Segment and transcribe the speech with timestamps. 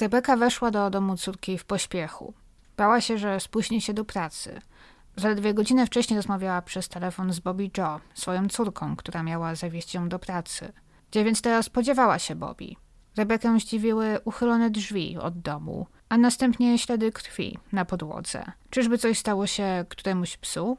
[0.00, 2.34] Rebeka weszła do domu córki w pośpiechu.
[2.76, 4.60] Bała się, że spóźni się do pracy.
[5.16, 10.08] Zaledwie godzinę wcześniej rozmawiała przez telefon z Bobby Joe, swoją córką, która miała zawieźć ją
[10.08, 10.72] do pracy.
[11.10, 12.76] Gdzie więc teraz spodziewała się Bobby?
[13.16, 18.52] Rebekę zdziwiły uchylone drzwi od domu, a następnie ślady krwi na podłodze.
[18.70, 20.78] Czyżby coś stało się któremuś psu?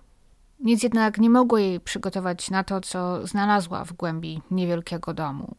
[0.59, 5.55] Nic jednak nie mogło jej przygotować na to, co znalazła w głębi niewielkiego domu.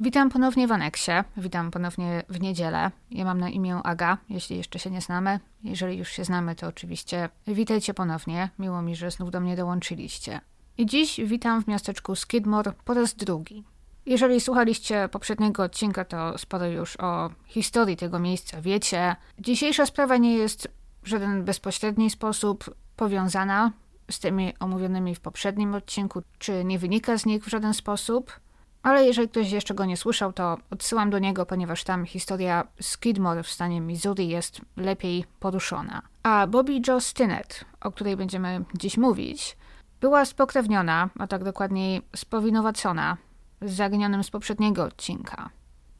[0.00, 2.90] Witam ponownie w aneksie, witam ponownie w niedzielę.
[3.10, 5.40] Ja mam na imię Aga, jeśli jeszcze się nie znamy.
[5.64, 8.50] Jeżeli już się znamy, to oczywiście witajcie ponownie.
[8.58, 10.40] Miło mi, że znów do mnie dołączyliście.
[10.78, 13.64] I dziś witam w miasteczku Skidmore po raz drugi.
[14.06, 19.16] Jeżeli słuchaliście poprzedniego odcinka, to sporo już o historii tego miejsca wiecie.
[19.38, 20.68] Dzisiejsza sprawa nie jest
[21.02, 23.72] w żaden bezpośredni sposób powiązana
[24.10, 28.40] z tymi omówionymi w poprzednim odcinku, czy nie wynika z nich w żaden sposób.
[28.88, 33.42] Ale jeżeli ktoś jeszcze go nie słyszał, to odsyłam do niego, ponieważ tam historia Skidmore
[33.42, 36.02] w stanie Missouri jest lepiej poruszona.
[36.22, 39.56] A Bobby Joe Stinnett, o której będziemy dziś mówić,
[40.00, 43.16] była spokrewniona, a tak dokładniej spowinowacona
[43.62, 45.50] z zaginionym z poprzedniego odcinka,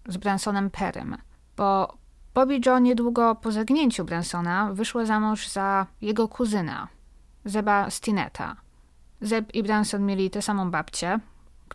[0.09, 1.17] z Bransonem Perem,
[1.57, 1.95] bo
[2.35, 6.89] Bobby Joe niedługo po zaginięciu Bransona wyszła za mąż za jego kuzyna,
[7.45, 8.57] Zeba Stineta.
[9.21, 11.21] Zeb i Branson mieli tę samą babcię,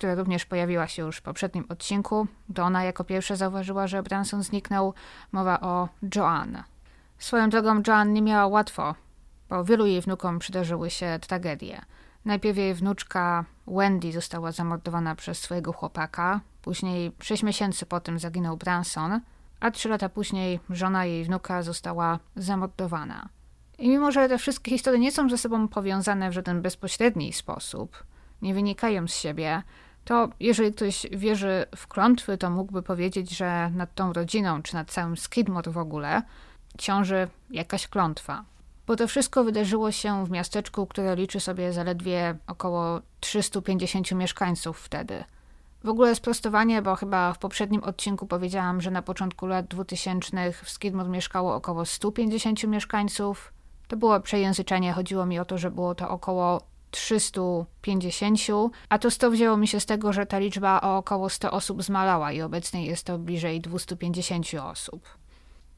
[0.04, 2.28] która również pojawiła się już w poprzednim odcinku.
[2.56, 4.94] To ona jako pierwsza zauważyła, że Branson zniknął.
[5.32, 6.64] Mowa o Joanne.
[7.18, 8.96] Swoją drogą Joanne nie miała łatwo,
[9.50, 11.82] bo wielu jej wnukom przydarzyły się tragedie.
[12.26, 18.58] Najpierw jej wnuczka Wendy została zamordowana przez swojego chłopaka, później sześć miesięcy po tym zaginął
[18.58, 19.22] Branson,
[19.60, 23.30] a trzy lata później żona jej wnuka została zamordowana.
[23.78, 28.04] I mimo, że te wszystkie historie nie są ze sobą powiązane w żaden bezpośredni sposób,
[28.42, 29.64] nie wynikają z siebie,
[30.06, 34.92] to jeżeli ktoś wierzy w klątwy, to mógłby powiedzieć, że nad tą rodziną, czy nad
[34.92, 36.22] całym Skidmore w ogóle,
[36.78, 38.44] ciąży jakaś klątwa.
[38.88, 45.24] Bo to wszystko wydarzyło się w miasteczku, które liczy sobie zaledwie około 350 mieszkańców wtedy.
[45.84, 50.70] W ogóle sprostowanie, bo chyba w poprzednim odcinku powiedziałam, że na początku lat 2000 w
[50.70, 53.54] Skidmore mieszkało około 150 mieszkańców.
[53.88, 56.62] To było przejęzyczenie, chodziło mi o to, że było to około
[56.94, 58.40] 350,
[58.90, 61.84] a to 100 wzięło mi się z tego, że ta liczba o około 100 osób
[61.84, 65.18] zmalała i obecnie jest to bliżej 250 osób.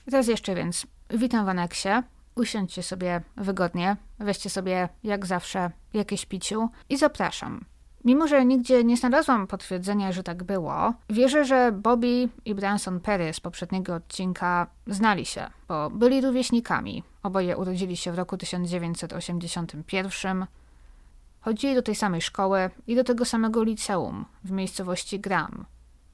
[0.05, 1.89] Teraz jeszcze więc witam w aneksie.
[2.35, 7.65] Usiądźcie sobie wygodnie, weźcie sobie jak zawsze jakieś piciu i zapraszam.
[8.05, 13.33] Mimo, że nigdzie nie znalazłam potwierdzenia, że tak było, wierzę, że Bobby i Branson Perry
[13.33, 17.03] z poprzedniego odcinka znali się, bo byli rówieśnikami.
[17.23, 20.45] Oboje urodzili się w roku 1981.
[21.45, 25.65] Chodzili do tej samej szkoły i do tego samego liceum w miejscowości Gram.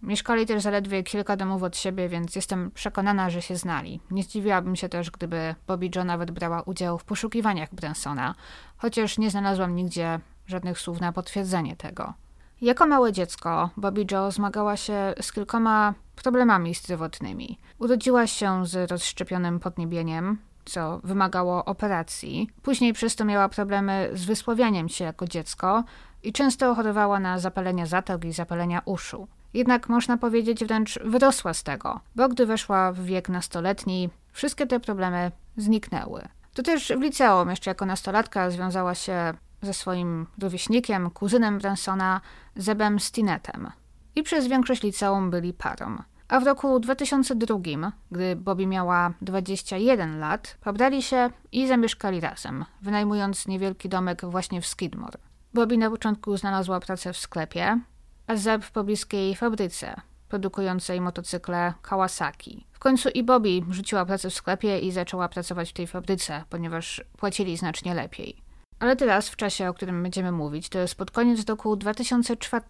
[0.01, 3.99] Mieszkali też zaledwie kilka domów od siebie, więc jestem przekonana, że się znali.
[4.11, 8.35] Nie zdziwiłabym się też, gdyby Bobby Joe nawet brała udział w poszukiwaniach Bransona,
[8.77, 12.13] chociaż nie znalazłam nigdzie żadnych słów na potwierdzenie tego.
[12.61, 17.57] Jako małe dziecko Bobby Joe zmagała się z kilkoma problemami zdrowotnymi.
[17.77, 22.49] Urodziła się z rozszczepionym podniebieniem, co wymagało operacji.
[22.61, 25.83] Później przez to miała problemy z wysławianiem się jako dziecko
[26.23, 29.27] i często chorowała na zapalenia zatok i zapalenia uszu.
[29.53, 34.79] Jednak można powiedzieć wręcz wyrosła z tego, bo gdy weszła w wiek nastoletni, wszystkie te
[34.79, 36.27] problemy zniknęły.
[36.53, 42.21] To też w liceum, jeszcze jako nastolatka, związała się ze swoim rówieśnikiem, kuzynem Bransona,
[42.55, 43.71] Zebem Stinetem.
[44.15, 45.97] I przez większość liceum byli parą.
[46.31, 53.47] A w roku 2002, gdy Bobby miała 21 lat, pobrali się i zamieszkali razem, wynajmując
[53.47, 55.19] niewielki domek właśnie w Skidmore.
[55.53, 57.79] Bobby na początku znalazła pracę w sklepie,
[58.27, 62.67] a Zeb w pobliskiej fabryce produkującej motocykle Kawasaki.
[62.71, 67.03] W końcu i Bobby rzuciła pracę w sklepie i zaczęła pracować w tej fabryce, ponieważ
[67.17, 68.41] płacili znacznie lepiej.
[68.79, 72.65] Ale teraz, w czasie, o którym będziemy mówić, to jest pod koniec roku 2004.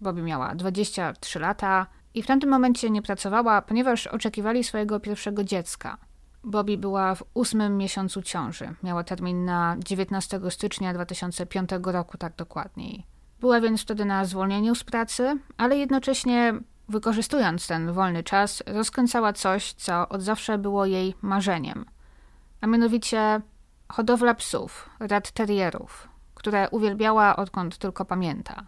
[0.00, 5.98] Bobby miała 23 lata i w tamtym momencie nie pracowała, ponieważ oczekiwali swojego pierwszego dziecka.
[6.44, 8.74] Bobby była w ósmym miesiącu ciąży.
[8.82, 13.06] Miała termin na 19 stycznia 2005 roku, tak dokładniej.
[13.40, 16.54] Była więc wtedy na zwolnieniu z pracy, ale jednocześnie
[16.88, 21.84] wykorzystując ten wolny czas, rozkręcała coś, co od zawsze było jej marzeniem.
[22.60, 23.40] A mianowicie
[23.88, 28.66] hodowla psów, rad terrierów, które uwielbiała odkąd tylko pamięta.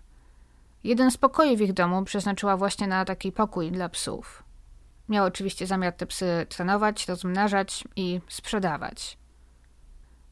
[0.86, 4.42] Jeden z pokoi w ich domu przeznaczyła właśnie na taki pokój dla psów.
[5.08, 9.18] Miał oczywiście zamiar te psy trenować, rozmnażać i sprzedawać.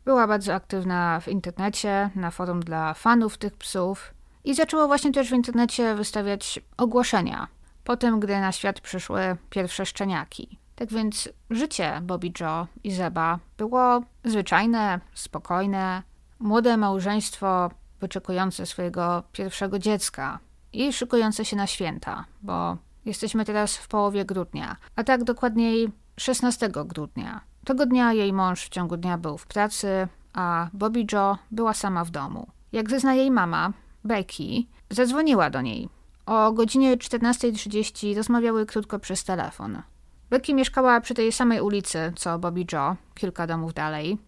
[0.04, 4.14] Była bardzo aktywna w internecie, na forum dla fanów tych psów
[4.44, 7.48] i zaczęła właśnie też w internecie wystawiać ogłoszenia
[7.84, 10.58] po tym, gdy na świat przyszły pierwsze szczeniaki.
[10.74, 16.02] Tak więc życie Bobby Joe i Zeba było zwyczajne, spokojne,
[16.38, 17.70] młode małżeństwo
[18.00, 20.38] wyczekujące swojego pierwszego dziecka
[20.74, 26.68] i szykujące się na święta, bo jesteśmy teraz w połowie grudnia, a tak dokładniej 16
[26.68, 27.40] grudnia.
[27.64, 32.04] Tego dnia jej mąż w ciągu dnia był w pracy, a Bobby Joe była sama
[32.04, 32.46] w domu.
[32.72, 33.72] Jak zezna jej mama,
[34.04, 34.44] Becky,
[34.90, 35.88] zadzwoniła do niej.
[36.26, 39.82] O godzinie 14.30 rozmawiały krótko przez telefon.
[40.30, 44.18] Becky mieszkała przy tej samej ulicy co Bobby Joe, kilka domów dalej.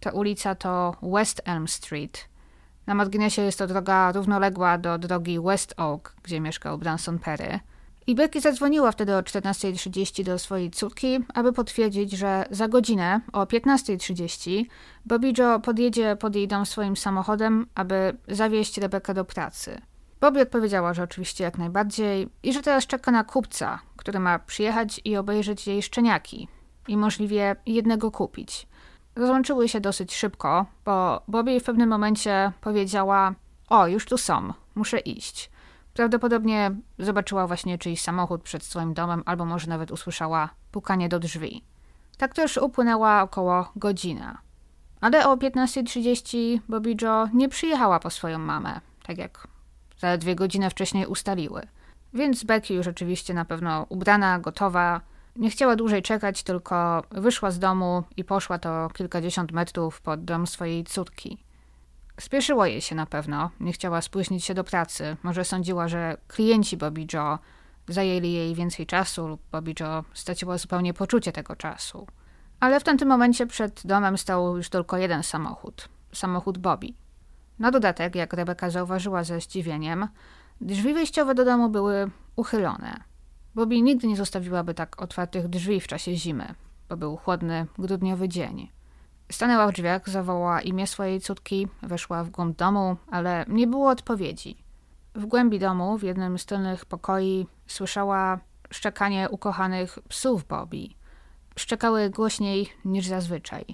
[0.00, 2.29] Ta ulica to West Elm Street.
[2.90, 7.60] Na marginesie jest to droga równoległa do drogi West Oak, gdzie mieszkał Branson Perry.
[8.06, 13.44] I Becky zadzwoniła wtedy o 14.30 do swojej córki, aby potwierdzić, że za godzinę o
[13.44, 14.64] 15.30
[15.06, 19.80] Bobby Joe podjedzie pod jej dom swoim samochodem, aby zawieźć Rebekę do pracy.
[20.20, 25.00] Bobby odpowiedziała, że oczywiście jak najbardziej i że teraz czeka na kupca, który ma przyjechać
[25.04, 26.48] i obejrzeć jej szczeniaki
[26.88, 28.66] i możliwie jednego kupić.
[29.20, 33.34] Rozłączyły się dosyć szybko, bo Bobby w pewnym momencie powiedziała:
[33.68, 35.50] O, już tu są, muszę iść.
[35.94, 41.64] Prawdopodobnie zobaczyła właśnie czyjś samochód przed swoim domem, albo może nawet usłyszała pukanie do drzwi.
[42.18, 44.38] Tak też upłynęła około godzina.
[45.00, 49.48] Ale o 15.30 Bobby Joe nie przyjechała po swoją mamę, tak jak
[49.98, 51.62] zaledwie godzinę wcześniej ustaliły.
[52.14, 55.00] Więc Becky już oczywiście na pewno ubrana, gotowa,
[55.36, 60.46] nie chciała dłużej czekać, tylko wyszła z domu i poszła to kilkadziesiąt metrów pod dom
[60.46, 61.38] swojej córki.
[62.20, 65.16] Spieszyło jej się na pewno, nie chciała spóźnić się do pracy.
[65.22, 67.38] Może sądziła, że klienci Bobby Joe
[67.88, 72.06] zajęli jej więcej czasu lub Bobby Joe straciła zupełnie poczucie tego czasu.
[72.60, 75.88] Ale w tamtym momencie przed domem stał już tylko jeden samochód.
[76.12, 76.94] Samochód Bobby.
[77.58, 80.08] Na dodatek, jak Rebeka zauważyła ze zdziwieniem,
[80.60, 83.09] drzwi wejściowe do domu były uchylone.
[83.54, 86.54] Bobby nigdy nie zostawiłaby tak otwartych drzwi w czasie zimy,
[86.88, 88.70] bo był chłodny, grudniowy dzień.
[89.32, 94.56] Stanęła w drzwiach, zawołała imię swojej córki, weszła w głąb domu, ale nie było odpowiedzi.
[95.14, 100.88] W głębi domu, w jednym z tylnych pokoi, słyszała szczekanie ukochanych psów Bobby.
[101.56, 103.64] Szczekały głośniej niż zazwyczaj.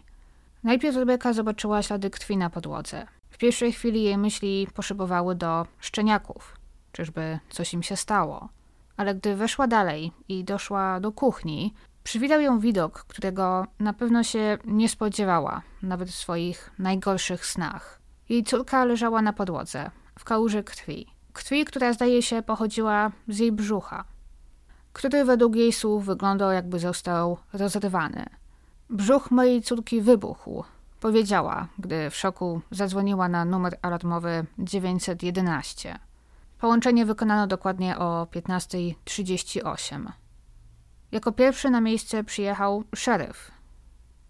[0.65, 3.07] Najpierw Rebeka zobaczyła ślady krwi na podłodze.
[3.31, 6.57] W pierwszej chwili jej myśli poszybowały do szczeniaków.
[6.93, 8.49] Czyżby coś im się stało?
[8.97, 11.75] Ale gdy weszła dalej i doszła do kuchni,
[12.07, 18.01] Przywitał ją widok, którego na pewno się nie spodziewała, nawet w swoich najgorszych snach.
[18.29, 21.07] Jej córka leżała na podłodze, w kałuży krwi.
[21.33, 24.05] Krwi, która zdaje się pochodziła z jej brzucha,
[24.93, 28.27] który według jej słów wyglądał jakby został rozrywany.
[28.91, 30.65] Brzuch mojej córki wybuchł,
[31.01, 35.99] powiedziała, gdy w szoku zadzwoniła na numer alarmowy 911.
[36.59, 40.13] Połączenie wykonano dokładnie o 15.38.
[41.13, 43.51] Jako pierwszy na miejsce przyjechał szeryf,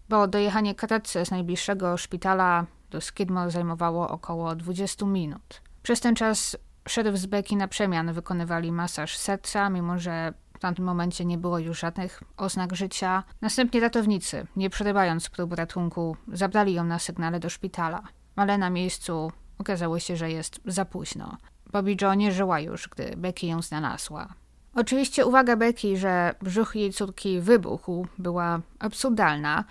[0.09, 5.61] bo dojechanie karetce z najbliższego szpitala do Skidmore zajmowało około 20 minut.
[5.83, 6.57] Przez ten czas
[6.87, 11.59] szeryf z Becky na przemian wykonywali masaż serca, mimo że w tamtym momencie nie było
[11.59, 13.23] już żadnych oznak życia.
[13.41, 18.01] Następnie ratownicy, nie przerywając prób ratunku, zabrali ją na sygnale do szpitala.
[18.35, 21.37] Ale na miejscu okazało się, że jest za późno.
[21.71, 24.27] Bobby Joe nie żyła już, gdy Becky ją znalazła.
[24.75, 29.63] Oczywiście uwaga Becky, że brzuch jej córki wybuchł, była absurdalna,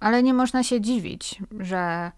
[0.00, 2.12] ale nie można się dziwić, że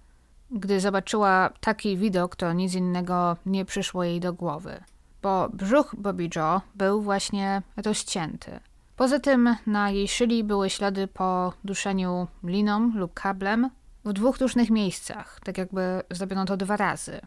[0.50, 4.82] gdy zobaczyła taki widok, to nic innego nie przyszło jej do głowy,
[5.22, 8.60] bo brzuch Bobby Joe był właśnie rozcięty.
[8.96, 13.70] Poza tym na jej szyli były ślady po duszeniu liną lub kablem
[14.04, 17.20] w dwóch różnych miejscach, tak jakby zrobiono to dwa razy.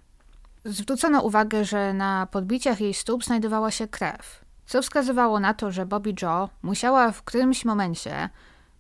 [0.66, 5.86] Zwrócono uwagę, że na podbiciach jej stóp znajdowała się krew co wskazywało na to, że
[5.86, 8.30] Bobby Joe musiała w którymś momencie,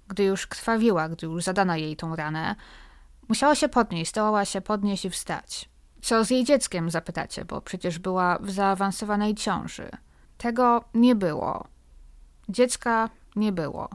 [0.07, 2.55] gdy już krwawiła, gdy już zadano jej tą ranę,
[3.29, 5.69] musiała się podnieść, zdołała się podnieść i wstać.
[6.01, 9.89] Co z jej dzieckiem, zapytacie, bo przecież była w zaawansowanej ciąży.
[10.37, 11.67] Tego nie było.
[12.49, 13.89] Dziecka nie było.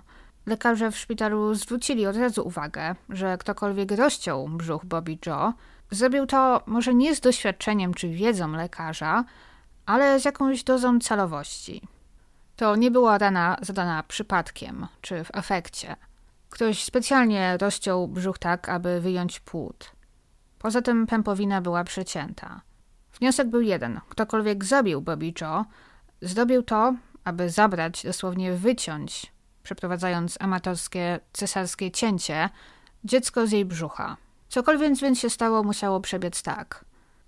[0.47, 5.53] Lekarze w szpitalu zwrócili od razu uwagę, że ktokolwiek rozciął brzuch Bobby Joe,
[5.91, 9.25] zrobił to może nie z doświadczeniem czy wiedzą lekarza,
[9.87, 11.89] ale z jakąś dozą celowości.
[12.57, 15.97] To nie była rana zadana przypadkiem czy w afekcie.
[16.51, 19.93] Ktoś specjalnie rozciął brzuch tak, aby wyjąć płód.
[20.59, 22.61] Poza tym pępowina była przecięta.
[23.21, 24.01] Wniosek był jeden.
[24.09, 25.65] Ktokolwiek zabił Bobby Joe,
[26.67, 32.49] to, aby zabrać, dosłownie wyciąć, przeprowadzając amatorskie cesarskie cięcie,
[33.05, 34.17] dziecko z jej brzucha.
[34.49, 36.85] Cokolwiek więc się stało, musiało przebiec tak.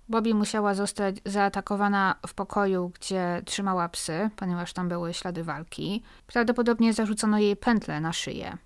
[0.09, 6.03] Bobby musiała zostać zaatakowana w pokoju, gdzie trzymała psy, ponieważ tam były ślady walki.
[6.27, 8.57] Prawdopodobnie zarzucono jej pętlę na szyję.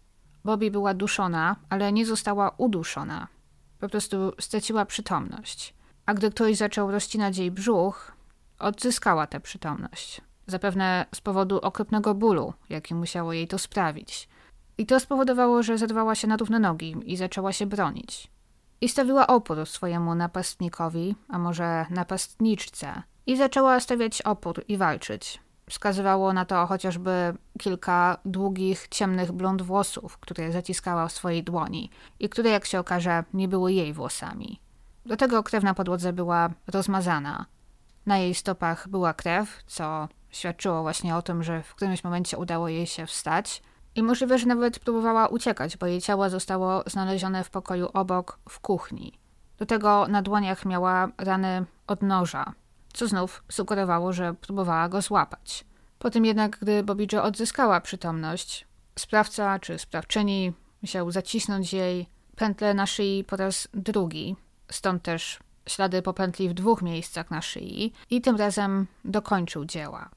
[0.45, 3.27] Bobby była duszona, ale nie została uduszona.
[3.79, 5.73] Po prostu straciła przytomność.
[6.05, 8.11] A gdy ktoś zaczął rozcinać jej brzuch,
[8.59, 10.21] odzyskała tę przytomność.
[10.47, 14.29] Zapewne z powodu okropnego bólu, jaki musiało jej to sprawić.
[14.77, 18.34] I to spowodowało, że zerwała się na równe nogi i zaczęła się bronić.
[18.81, 25.39] I stawiła opór swojemu napastnikowi, a może napastniczce, i zaczęła stawiać opór i walczyć.
[25.69, 31.89] Wskazywało na to chociażby kilka długich, ciemnych blond włosów, które zaciskała w swojej dłoni
[32.19, 34.59] i które, jak się okaże, nie były jej włosami.
[35.05, 37.45] Do tego krew na podłodze była rozmazana.
[38.05, 42.67] Na jej stopach była krew, co świadczyło właśnie o tym, że w którymś momencie udało
[42.67, 43.61] jej się wstać.
[43.95, 48.59] I możliwe, że nawet próbowała uciekać, bo jej ciało zostało znalezione w pokoju obok, w
[48.59, 49.19] kuchni.
[49.57, 52.53] Do tego na dłoniach miała rany od noża,
[52.93, 55.65] co znów sugerowało, że próbowała go złapać.
[55.99, 58.67] Po tym jednak, gdy Bobby Joe odzyskała przytomność,
[58.99, 64.35] sprawca czy sprawczyni musiał zacisnąć jej pętlę na szyi po raz drugi,
[64.71, 70.09] stąd też ślady po pętli w dwóch miejscach na szyi i tym razem dokończył dzieła.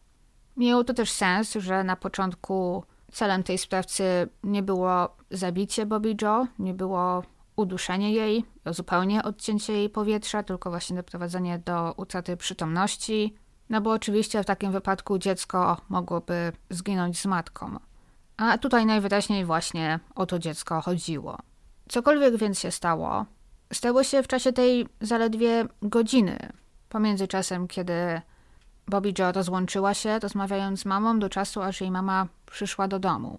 [0.57, 6.47] Miało to też sens, że na początku celem tej sprawcy nie było zabicie Bobby Joe,
[6.59, 7.23] nie było
[7.57, 13.35] uduszenie jej, zupełnie odcięcie jej powietrza, tylko właśnie doprowadzenie do utraty przytomności,
[13.71, 17.77] no bo oczywiście w takim wypadku dziecko mogłoby zginąć z matką.
[18.37, 21.39] A tutaj najwyraźniej właśnie o to dziecko chodziło.
[21.89, 23.27] Cokolwiek więc się stało,
[23.73, 26.39] stało się w czasie tej zaledwie godziny,
[26.89, 28.21] pomiędzy czasem, kiedy
[28.89, 33.39] Bobby Joe rozłączyła się, rozmawiając z mamą, do czasu, aż jej mama przyszła do domu.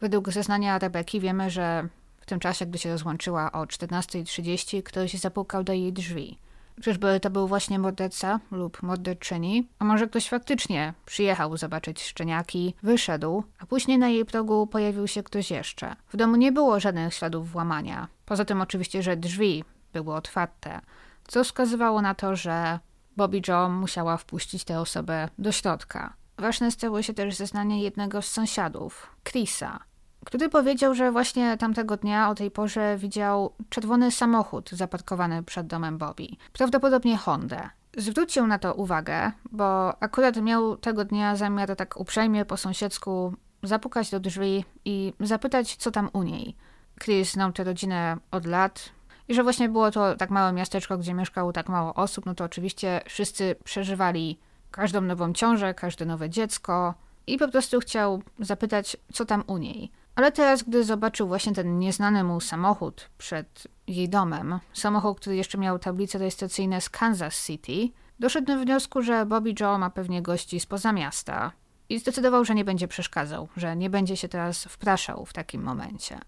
[0.00, 1.88] Według zeznania Rebeki wiemy, że
[2.20, 6.38] w tym czasie, gdy się rozłączyła o 14.30, ktoś zapukał do jej drzwi.
[6.82, 9.68] Czyżby to był właśnie morderca lub morderczyni?
[9.78, 15.22] A może ktoś faktycznie przyjechał zobaczyć szczeniaki, wyszedł, a później na jej progu pojawił się
[15.22, 15.96] ktoś jeszcze.
[16.08, 18.08] W domu nie było żadnych śladów włamania.
[18.26, 20.80] Poza tym oczywiście, że drzwi były otwarte,
[21.28, 22.78] co wskazywało na to, że
[23.16, 26.14] Bobby Joe musiała wpuścić tę osobę do środka.
[26.38, 29.78] Ważne stało się też zeznanie jednego z sąsiadów, Chrisa,
[30.24, 35.98] który powiedział, że właśnie tamtego dnia o tej porze widział czerwony samochód zaparkowany przed domem
[35.98, 37.70] Bobby, prawdopodobnie Hondę.
[37.96, 44.10] Zwrócił na to uwagę, bo akurat miał tego dnia zamiar tak uprzejmie po sąsiedzku zapukać
[44.10, 46.56] do drzwi i zapytać, co tam u niej.
[47.00, 48.90] Chris znał tę rodzinę od lat,
[49.30, 52.44] i że właśnie było to tak małe miasteczko, gdzie mieszkało tak mało osób, no to
[52.44, 54.38] oczywiście wszyscy przeżywali
[54.70, 56.94] każdą nową ciążę, każde nowe dziecko
[57.26, 59.90] i po prostu chciał zapytać, co tam u niej.
[60.14, 65.58] Ale teraz, gdy zobaczył właśnie ten nieznany mu samochód przed jej domem, samochód, który jeszcze
[65.58, 70.60] miał tablice rejestracyjne z Kansas City, doszedł do wniosku, że Bobby Joe ma pewnie gości
[70.60, 71.52] spoza miasta
[71.88, 76.20] i zdecydował, że nie będzie przeszkadzał, że nie będzie się teraz wpraszał w takim momencie.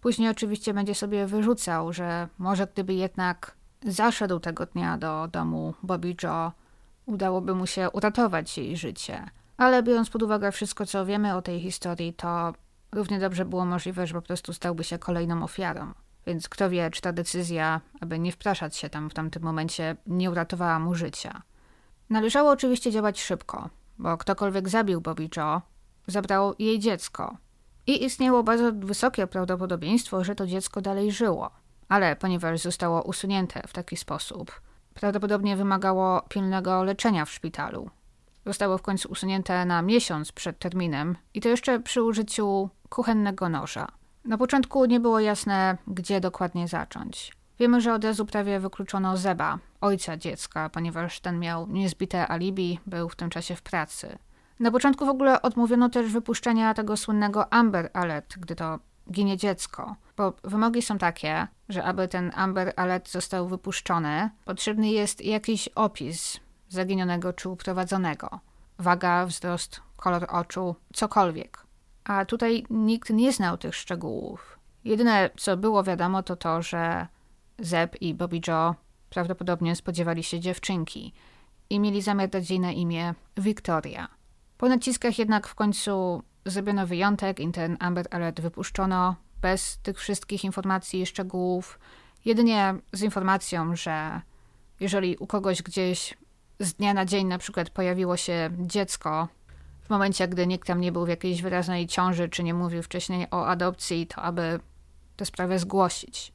[0.00, 6.16] Później oczywiście będzie sobie wyrzucał, że może gdyby jednak zaszedł tego dnia do domu Bobby
[6.22, 6.52] Joe,
[7.06, 9.30] udałoby mu się uratować jej życie.
[9.56, 12.52] Ale biorąc pod uwagę wszystko, co wiemy o tej historii, to
[12.92, 15.92] równie dobrze było możliwe, że po prostu stałby się kolejną ofiarą.
[16.26, 20.30] Więc kto wie, czy ta decyzja, aby nie wpraszać się tam w tamtym momencie, nie
[20.30, 21.42] uratowała mu życia.
[22.10, 25.60] Należało oczywiście działać szybko, bo ktokolwiek zabił Bobby Joe,
[26.06, 27.36] zabrał jej dziecko,
[27.88, 31.50] i istniało bardzo wysokie prawdopodobieństwo, że to dziecko dalej żyło.
[31.88, 34.60] Ale ponieważ zostało usunięte w taki sposób,
[34.94, 37.90] prawdopodobnie wymagało pilnego leczenia w szpitalu.
[38.46, 43.88] Zostało w końcu usunięte na miesiąc przed terminem i to jeszcze przy użyciu kuchennego noża.
[44.24, 47.32] Na początku nie było jasne, gdzie dokładnie zacząć.
[47.58, 53.08] Wiemy, że od razu prawie wykluczono Zeba, ojca dziecka, ponieważ ten miał niezbite alibi, był
[53.08, 54.18] w tym czasie w pracy.
[54.60, 58.78] Na początku w ogóle odmówiono też wypuszczenia tego słynnego Amber Alert, gdy to
[59.12, 59.96] ginie dziecko.
[60.16, 66.40] Bo wymogi są takie, że aby ten Amber Alert został wypuszczony, potrzebny jest jakiś opis
[66.68, 68.40] zaginionego czy uprowadzonego.
[68.78, 71.66] Waga, wzrost, kolor oczu, cokolwiek.
[72.04, 74.58] A tutaj nikt nie znał tych szczegółów.
[74.84, 77.06] Jedyne, co było wiadomo, to to, że
[77.58, 78.74] Zeb i Bobby Joe
[79.10, 81.12] prawdopodobnie spodziewali się dziewczynki
[81.70, 84.17] i mieli zamiar dać jej na imię Victoria.
[84.58, 90.44] Po naciskach jednak w końcu zrobiono wyjątek i ten Amber Alert wypuszczono bez tych wszystkich
[90.44, 91.78] informacji i szczegółów,
[92.24, 94.20] jedynie z informacją, że
[94.80, 96.14] jeżeli u kogoś gdzieś
[96.60, 99.28] z dnia na dzień na przykład pojawiło się dziecko,
[99.82, 103.26] w momencie, gdy nikt tam nie był w jakiejś wyraźnej ciąży, czy nie mówił wcześniej
[103.30, 104.60] o adopcji, to aby
[105.16, 106.32] tę sprawę zgłosić.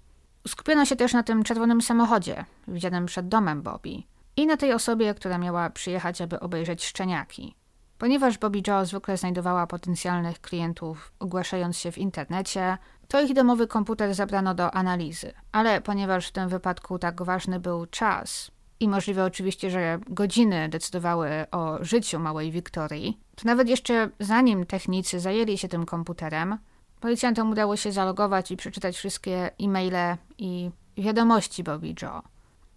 [0.48, 4.04] Skupiono się też na tym czerwonym samochodzie, widzianym przed domem Bobby,
[4.36, 7.56] i na tej osobie, która miała przyjechać, aby obejrzeć szczeniaki.
[8.04, 14.14] Ponieważ Bobby Joe zwykle znajdowała potencjalnych klientów ogłaszając się w internecie, to ich domowy komputer
[14.14, 15.34] zabrano do analizy.
[15.52, 21.30] Ale ponieważ w tym wypadku tak ważny był czas i możliwe oczywiście, że godziny decydowały
[21.52, 26.58] o życiu małej Wiktorii, to nawet jeszcze zanim technicy zajęli się tym komputerem,
[27.00, 32.22] policjantom udało się zalogować i przeczytać wszystkie e-maile i wiadomości Bobby Joe.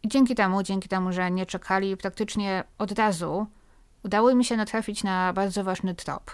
[0.02, 3.46] I dzięki temu, dzięki temu, że nie czekali praktycznie od razu,
[4.06, 6.30] udało mi się natrafić na bardzo ważny trop.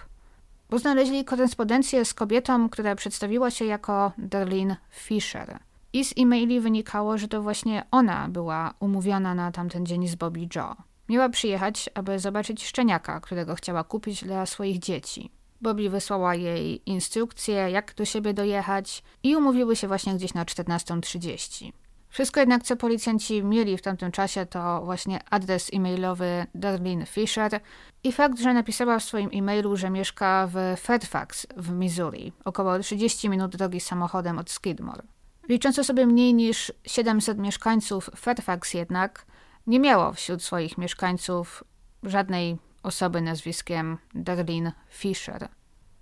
[0.70, 5.58] Bo znaleźli korespondencję z kobietą, która przedstawiła się jako Darlene Fisher.
[5.92, 10.48] I z e-maili wynikało, że to właśnie ona była umówiona na tamten dzień z Bobby
[10.56, 10.76] Joe.
[11.08, 15.30] Miała przyjechać, aby zobaczyć szczeniaka, którego chciała kupić dla swoich dzieci.
[15.60, 21.72] Bobby wysłała jej instrukcje, jak do siebie dojechać i umówiły się właśnie gdzieś na 14.30.
[22.12, 27.60] Wszystko jednak, co policjanci mieli w tamtym czasie, to właśnie adres e-mailowy Darlene Fisher
[28.04, 33.28] i fakt, że napisała w swoim e-mailu, że mieszka w Fairfax w Missouri, około 30
[33.28, 35.02] minut drogi samochodem od Skidmore.
[35.48, 39.26] Licząc sobie mniej niż 700 mieszkańców, Fairfax jednak
[39.66, 41.64] nie miało wśród swoich mieszkańców
[42.02, 45.48] żadnej osoby nazwiskiem Darlene Fisher.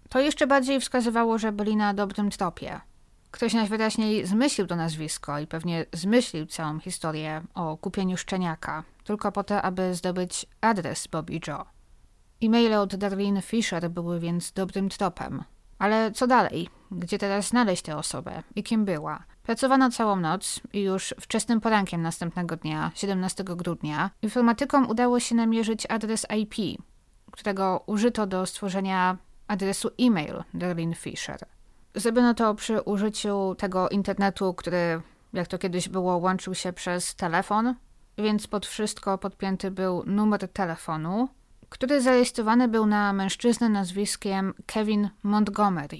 [0.08, 2.80] To jeszcze bardziej wskazywało, że byli na dobrym tropie.
[3.30, 9.44] Ktoś najwyraźniej zmyślił to nazwisko i pewnie zmyślił całą historię o kupieniu szczeniaka, tylko po
[9.44, 11.66] to, aby zdobyć adres Bobby Joe.
[12.42, 15.44] E-maile od Darlene Fisher były więc dobrym tropem.
[15.78, 16.68] Ale co dalej?
[16.90, 18.42] Gdzie teraz znaleźć tę osobę?
[18.56, 19.24] I kim była?
[19.42, 25.86] Pracowano całą noc i już wczesnym porankiem następnego dnia, 17 grudnia, informatykom udało się namierzyć
[25.86, 26.82] adres IP,
[27.30, 29.16] którego użyto do stworzenia
[29.48, 31.46] adresu e-mail Darlene Fisher.
[31.94, 35.00] Zrobiono to przy użyciu tego internetu, który,
[35.32, 37.74] jak to kiedyś było, łączył się przez telefon,
[38.18, 41.28] więc pod wszystko podpięty był numer telefonu,
[41.68, 45.98] który zarejestrowany był na mężczyznę nazwiskiem Kevin Montgomery,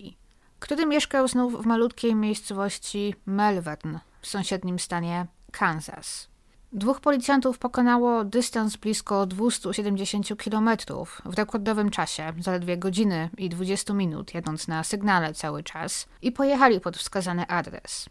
[0.59, 6.30] który mieszkał znów w malutkiej miejscowości Melbourne w sąsiednim stanie Kansas.
[6.73, 10.71] Dwóch policjantów pokonało dystans blisko 270 km
[11.25, 16.81] w rekordowym czasie, zaledwie godziny i 20 minut, jadąc na sygnale cały czas, i pojechali
[16.81, 18.09] pod wskazany adres.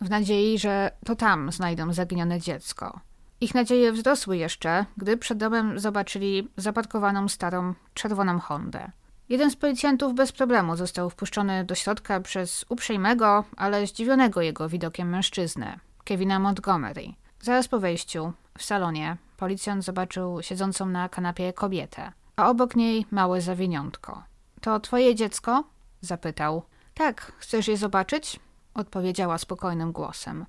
[0.00, 3.00] W nadziei, że to tam znajdą zaginione dziecko.
[3.40, 8.90] Ich nadzieje wzrosły jeszcze, gdy przed domem zobaczyli zaparkowaną starą, czerwoną Hondę.
[9.28, 15.08] Jeden z policjantów bez problemu został wpuszczony do środka przez uprzejmego, ale zdziwionego jego widokiem
[15.08, 17.21] mężczyznę, Kevina Montgomery.
[17.44, 23.40] Zaraz po wejściu, w salonie, policjant zobaczył siedzącą na kanapie kobietę, a obok niej małe
[23.40, 24.22] zawiniątko.
[24.60, 25.64] To twoje dziecko?
[26.00, 26.62] zapytał.
[26.94, 28.40] Tak, chcesz je zobaczyć?
[28.74, 30.46] odpowiedziała spokojnym głosem.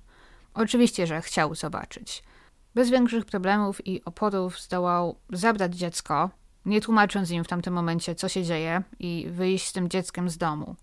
[0.54, 2.22] Oczywiście, że chciał zobaczyć.
[2.74, 6.30] Bez większych problemów i oporów zdołał zabrać dziecko,
[6.66, 10.38] nie tłumacząc im w tamtym momencie, co się dzieje, i wyjść z tym dzieckiem z
[10.38, 10.76] domu.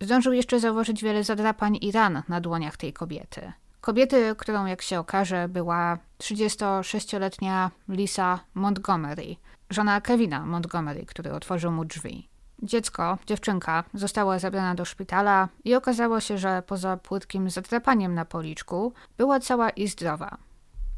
[0.00, 3.52] Zdążył jeszcze zauważyć wiele zadrapań i ran na dłoniach tej kobiety.
[3.84, 9.36] Kobiety, którą jak się okaże była 36-letnia Lisa Montgomery,
[9.70, 12.28] żona Kevina Montgomery, który otworzył mu drzwi.
[12.62, 18.92] Dziecko, dziewczynka, została zabrana do szpitala i okazało się, że poza płytkim zadrapaniem na policzku
[19.18, 20.38] była cała i zdrowa.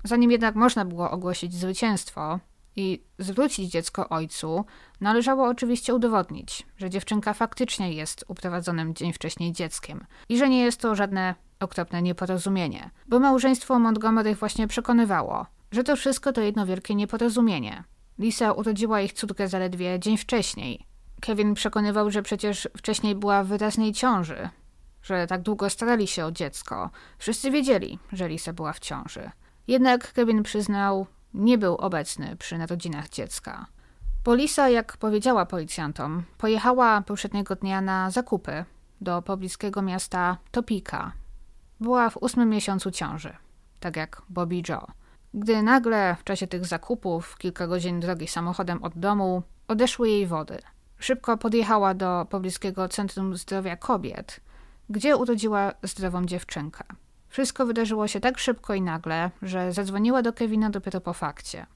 [0.04, 2.38] Zanim jednak można było ogłosić zwycięstwo
[2.76, 4.64] i zwrócić dziecko ojcu,
[5.00, 10.80] należało oczywiście udowodnić, że dziewczynka faktycznie jest uprowadzonym dzień wcześniej dzieckiem i że nie jest
[10.80, 16.94] to żadne okropne nieporozumienie, bo małżeństwo Montgomery właśnie przekonywało, że to wszystko to jedno wielkie
[16.94, 17.84] nieporozumienie.
[18.18, 20.86] Lisa urodziła ich córkę zaledwie dzień wcześniej.
[21.20, 24.48] Kevin przekonywał, że przecież wcześniej była w wyraźnej ciąży,
[25.02, 26.90] że tak długo starali się o dziecko.
[27.18, 29.30] Wszyscy wiedzieli, że Lisa była w ciąży.
[29.68, 33.66] Jednak Kevin przyznał, nie był obecny przy narodzinach dziecka.
[34.24, 38.64] Bo Lisa, jak powiedziała policjantom, pojechała poprzedniego dnia na zakupy
[39.00, 41.12] do pobliskiego miasta Topeka
[41.80, 43.36] była w ósmym miesiącu ciąży,
[43.80, 44.86] tak jak Bobby Joe.
[45.34, 50.58] Gdy nagle w czasie tych zakupów, kilka godzin drogi samochodem od domu, odeszły jej wody.
[50.98, 54.40] Szybko podjechała do pobliskiego Centrum Zdrowia Kobiet,
[54.90, 56.84] gdzie urodziła zdrową dziewczynkę.
[57.28, 61.66] Wszystko wydarzyło się tak szybko i nagle, że zadzwoniła do Kevina dopiero po fakcie.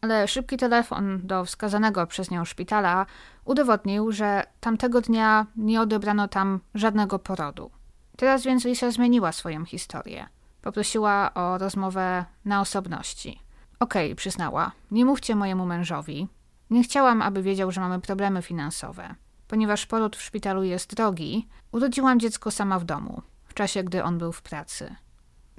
[0.00, 3.06] Ale szybki telefon do wskazanego przez nią szpitala
[3.44, 7.70] udowodnił, że tamtego dnia nie odebrano tam żadnego porodu.
[8.16, 10.26] Teraz więc Lisa zmieniła swoją historię.
[10.62, 13.40] Poprosiła o rozmowę na osobności.
[13.80, 16.28] Okej, okay, przyznała, nie mówcie mojemu mężowi.
[16.70, 19.14] Nie chciałam, aby wiedział, że mamy problemy finansowe.
[19.48, 24.18] Ponieważ poród w szpitalu jest drogi, urodziłam dziecko sama w domu, w czasie, gdy on
[24.18, 24.96] był w pracy.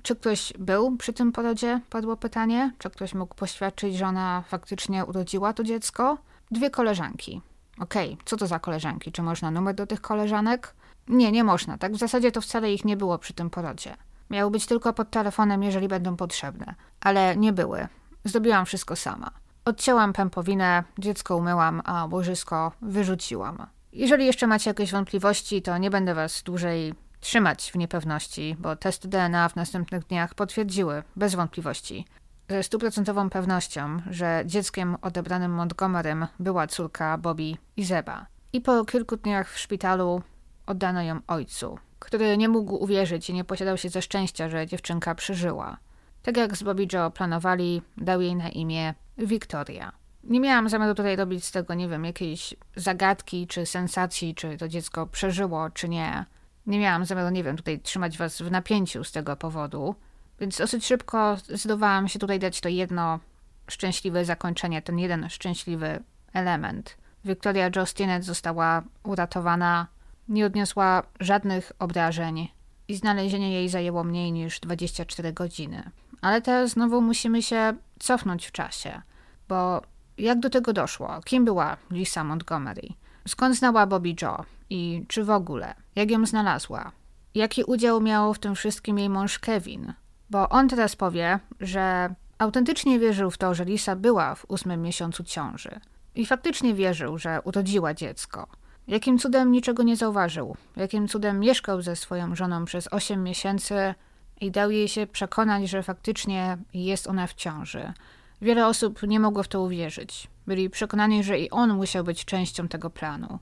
[0.04, 1.82] Czy ktoś był przy tym porodzie?
[1.89, 2.72] Padło pytanie.
[2.78, 6.18] Czy ktoś mógł poświadczyć, że ona faktycznie urodziła to dziecko?
[6.52, 7.41] Dwie koleżanki.
[7.80, 9.12] Okej, okay, co to za koleżanki?
[9.12, 10.76] Czy można numer do tych koleżanek?
[11.08, 11.78] Nie, nie można.
[11.78, 13.96] Tak w zasadzie to wcale ich nie było przy tym porodzie.
[14.30, 16.76] Miały być tylko pod telefonem, jeżeli będą potrzebne.
[17.02, 17.88] Ale nie były.
[18.24, 19.32] Zrobiłam wszystko sama.
[19.65, 23.68] Odcięłam pępowinę, dziecko umyłam, a łożysko wyrzuciłam.
[23.94, 29.08] Jeżeli jeszcze macie jakieś wątpliwości, to nie będę was dłużej trzymać w niepewności, bo testy
[29.08, 32.06] DNA w następnych dniach potwierdziły, bez wątpliwości,
[32.50, 38.26] ze stuprocentową pewnością, że dzieckiem odebranym Montgomerym była córka Bobby i Zeba.
[38.54, 40.22] I po kilku dniach w szpitalu
[40.65, 45.15] oddano ją ojcu, który nie mógł uwierzyć i nie posiadał się ze szczęścia, że dziewczynka
[45.15, 45.78] przeżyła.
[46.21, 49.91] Tak jak z Bobby Joe planowali, dał jej na imię Victoria.
[50.23, 54.67] Nie miałam zamiaru tutaj robić z tego, nie wiem, jakiejś zagadki czy sensacji, czy to
[54.67, 56.25] dziecko przeżyło, czy nie.
[56.67, 59.95] Nie miałam zamiaru, nie wiem, tutaj trzymać was w napięciu z tego powodu.
[60.39, 63.19] Więc dosyć szybko zdecydowałam się tutaj dać to jedno
[63.67, 66.97] szczęśliwe zakończenie, ten jeden szczęśliwy element.
[67.25, 69.88] Victoria Jostinet została uratowana,
[70.27, 72.47] nie odniosła żadnych obrażeń
[72.88, 75.91] i znalezienie jej zajęło mniej niż 24 godziny.
[76.21, 79.01] Ale teraz znowu musimy się cofnąć w czasie,
[79.47, 79.81] bo
[80.17, 81.21] jak do tego doszło?
[81.25, 82.88] Kim była Lisa Montgomery?
[83.27, 84.45] Skąd znała Bobby Joe?
[84.69, 85.75] I czy w ogóle?
[85.95, 86.91] Jak ją znalazła?
[87.35, 89.93] Jaki udział miał w tym wszystkim jej mąż Kevin?
[90.29, 95.23] Bo on teraz powie, że autentycznie wierzył w to, że Lisa była w ósmym miesiącu
[95.23, 95.79] ciąży.
[96.15, 98.47] I faktycznie wierzył, że urodziła dziecko.
[98.88, 100.56] Jakim cudem niczego nie zauważył?
[100.76, 103.93] Jakim cudem mieszkał ze swoją żoną przez osiem miesięcy
[104.41, 107.93] i dał jej się przekonać, że faktycznie jest ona w ciąży?
[108.41, 110.28] Wiele osób nie mogło w to uwierzyć.
[110.48, 113.39] Byli przekonani, że i on musiał być częścią tego planu.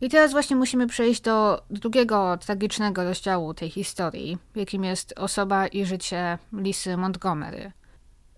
[0.00, 5.84] I teraz właśnie musimy przejść do drugiego tragicznego rozdziału tej historii, jakim jest osoba i
[5.84, 7.72] życie Lisy Montgomery.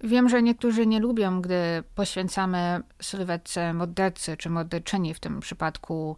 [0.04, 6.16] Wiem, że niektórzy nie lubią, gdy poświęcamy sylwetce mordercy czy morderczyni w tym przypadku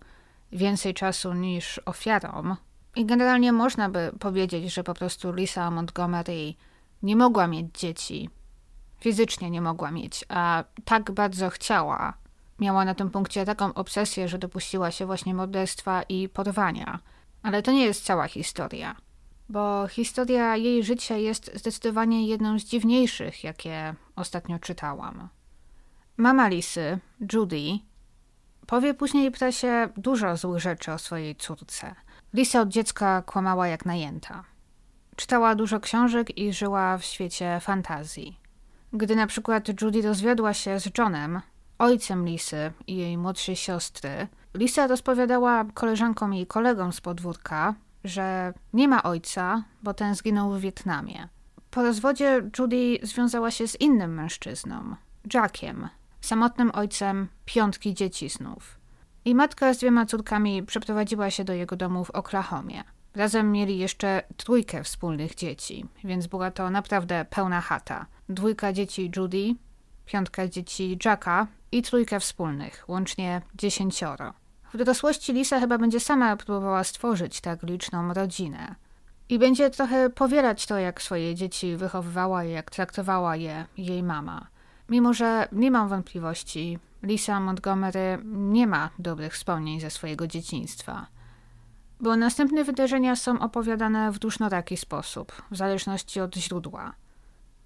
[0.54, 2.56] więcej czasu niż ofiarom.
[2.96, 6.54] I generalnie można by powiedzieć, że po prostu Lisa Montgomery
[7.02, 8.30] nie mogła mieć dzieci.
[9.00, 12.14] Fizycznie nie mogła mieć, a tak bardzo chciała,
[12.58, 16.98] Miała na tym punkcie taką obsesję, że dopuściła się właśnie morderstwa i porwania.
[17.42, 18.96] Ale to nie jest cała historia,
[19.48, 25.28] bo historia jej życia jest zdecydowanie jedną z dziwniejszych, jakie ostatnio czytałam.
[26.16, 26.98] Mama Lisy,
[27.32, 27.78] Judy,
[28.66, 31.94] powie później prasie dużo złych rzeczy o swojej córce.
[32.34, 34.44] Lisa od dziecka kłamała jak najęta.
[35.16, 38.38] Czytała dużo książek i żyła w świecie fantazji.
[38.92, 41.40] Gdy na przykład Judy rozwiodła się z Johnem,
[41.78, 47.74] ojcem Lisy i jej młodszej siostry, Lisa rozpowiadała koleżankom i kolegom z podwórka,
[48.04, 51.28] że nie ma ojca, bo ten zginął w Wietnamie.
[51.70, 54.96] Po rozwodzie Judy związała się z innym mężczyzną,
[55.34, 55.88] Jackiem,
[56.24, 58.78] samotnym ojcem piątki dzieci znów.
[59.24, 62.84] I matka z dwiema córkami przeprowadziła się do jego domu w Oklahomie.
[63.14, 68.06] Razem mieli jeszcze trójkę wspólnych dzieci, więc była to naprawdę pełna chata.
[68.28, 69.54] Dwójka dzieci Judy,
[70.06, 74.34] piątka dzieci Jacka i trójkę wspólnych, łącznie dziesięcioro.
[74.74, 78.74] W dorosłości Lisa chyba będzie sama próbowała stworzyć tak liczną rodzinę.
[79.28, 84.46] I będzie trochę powielać to, jak swoje dzieci wychowywała i jak traktowała je jej mama.
[84.88, 91.06] Mimo, że nie mam wątpliwości, Lisa Montgomery nie ma dobrych wspomnień ze swojego dzieciństwa.
[92.00, 96.92] Bo następne wydarzenia są opowiadane w różnoraki sposób, w zależności od źródła.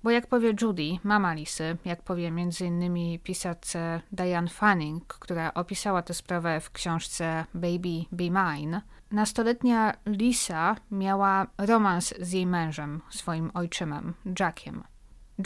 [0.03, 3.19] Bo jak powie Judy, mama Lisy, jak powie m.in.
[3.19, 11.47] pisarce Diane Fanning, która opisała tę sprawę w książce Baby Be Mine, nastoletnia Lisa miała
[11.59, 14.85] romans z jej mężem, swoim ojczymem, Jackiem.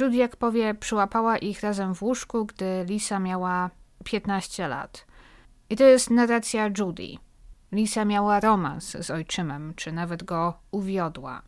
[0.01, 3.71] Judy, jak powie, przyłapała ich razem w łóżku, gdy Lisa miała
[4.05, 5.07] 15 lat.
[5.71, 7.09] I to jest narracja Judy.
[7.73, 11.43] Lisa miała romans z ojczymem, czy nawet go uwiodła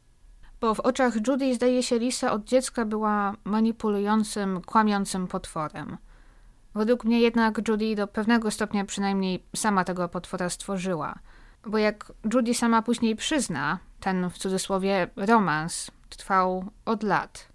[0.64, 5.96] bo w oczach Judy zdaje się Lisa od dziecka była manipulującym, kłamiącym potworem.
[6.74, 11.14] Według mnie jednak Judy do pewnego stopnia przynajmniej sama tego potwora stworzyła.
[11.66, 17.48] Bo jak Judy sama później przyzna, ten w cudzysłowie romans trwał od lat.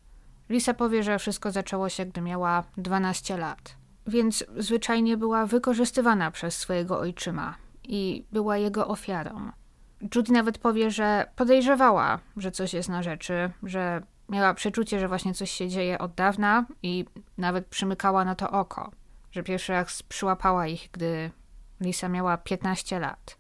[0.49, 3.75] Lisa powie, że wszystko zaczęło się, gdy miała 12 lat.
[4.07, 9.51] Więc zwyczajnie była wykorzystywana przez swojego ojczyma i była jego ofiarą.
[10.15, 15.33] Judy nawet powie, że podejrzewała, że coś jest na rzeczy, że miała przeczucie, że właśnie
[15.33, 17.05] coś się dzieje od dawna i
[17.38, 18.91] nawet przymykała na to oko,
[19.31, 21.31] że pierwszy raz przyłapała ich, gdy
[21.81, 23.38] Lisa miała 15 lat.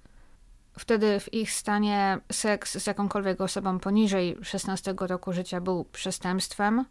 [0.79, 6.85] Wtedy w ich stanie seks z jakąkolwiek osobą poniżej 16 roku życia był przestępstwem,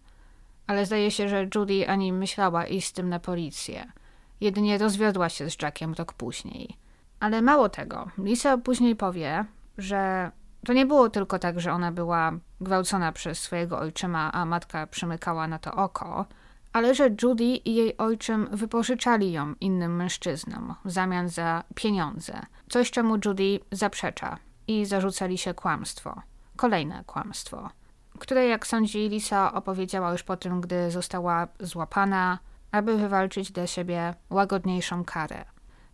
[0.69, 3.93] ale zdaje się, że Judy ani myślała iść z tym na policję.
[4.41, 6.77] Jedynie rozwiodła się z Jackiem rok później.
[7.21, 9.45] Ale mało tego, Lisa później powie,
[9.79, 10.31] że
[10.67, 15.49] to nie było tylko tak, że ona była gwałcona przez swojego ojczyma, a matka przymykała
[15.49, 16.27] na to oko,
[16.73, 22.41] ale że Judy i jej ojczym wypożyczali ją innym mężczyznom w zamian za pieniądze.
[22.69, 26.23] Coś, czemu Judy zaprzecza i zarzucali się kłamstwo.
[26.57, 27.71] Kolejne kłamstwo,
[28.19, 32.39] które, jak sądzi Lisa, opowiedziała już po tym, gdy została złapana,
[32.73, 35.45] aby wywalczyć dla siebie łagodniejszą karę.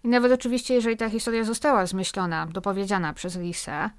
[0.04, 3.90] I nawet oczywiście, jeżeli ta historia została zmyślona, dopowiedziana przez Lisę,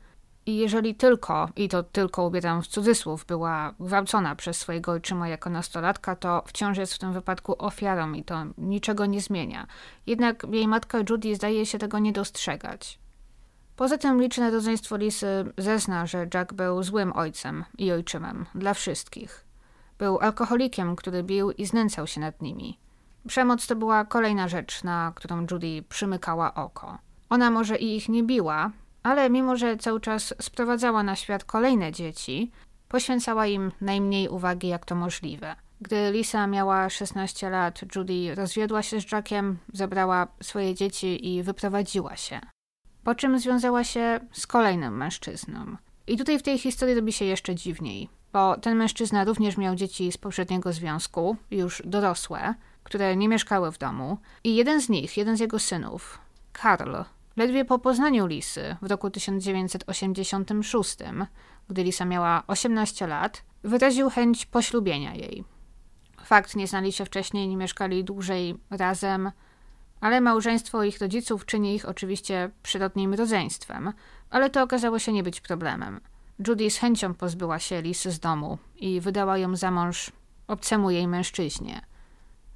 [0.46, 5.50] i jeżeli tylko, i to tylko ubieram w cudzysłów, była gwałcona przez swojego ojczyma jako
[5.50, 9.68] nastolatka, to wciąż jest w tym wypadku ofiarą i to niczego nie zmienia.
[10.08, 13.00] Jednak jej matka Judy zdaje się tego nie dostrzegać.
[13.76, 19.46] Poza tym liczne rodzeństwo Lisy zezna, że Jack był złym ojcem i ojczymem dla wszystkich.
[19.98, 22.80] Był alkoholikiem, który bił i znęcał się nad nimi.
[23.28, 26.98] Przemoc to była kolejna rzecz, na którą Judy przymykała oko.
[27.30, 28.72] Ona może i ich nie biła,
[29.04, 32.52] ale mimo, że cały czas sprowadzała na świat kolejne dzieci,
[32.90, 35.56] poświęcała im najmniej uwagi, jak to możliwe.
[35.82, 42.16] Gdy Lisa miała 16 lat, Judy rozwiodła się z Jackiem, zabrała swoje dzieci i wyprowadziła
[42.16, 42.55] się.
[43.06, 45.78] Po czym związała się z kolejnym mężczyzną.
[46.08, 50.12] I tutaj w tej historii robi się jeszcze dziwniej, bo ten mężczyzna również miał dzieci
[50.12, 54.18] z poprzedniego związku, już dorosłe, które nie mieszkały w domu.
[54.44, 56.20] I jeden z nich, jeden z jego synów,
[56.54, 56.96] Karl,
[57.38, 60.98] Ledwie po poznaniu Lisy w roku 1986,
[61.70, 65.44] gdy Lisa miała 18 lat, wyraził chęć poślubienia jej.
[66.24, 69.32] Fakt, nie znali się wcześniej, nie mieszkali dłużej razem,
[70.06, 73.94] ale małżeństwo ich rodziców czyni ich oczywiście przyrodnim rodzeństwem,
[74.30, 76.02] ale to okazało się nie być problemem.
[76.48, 80.12] Judy z chęcią pozbyła się Lisy z domu i wydała ją za mąż
[80.48, 81.82] obcemu jej mężczyźnie.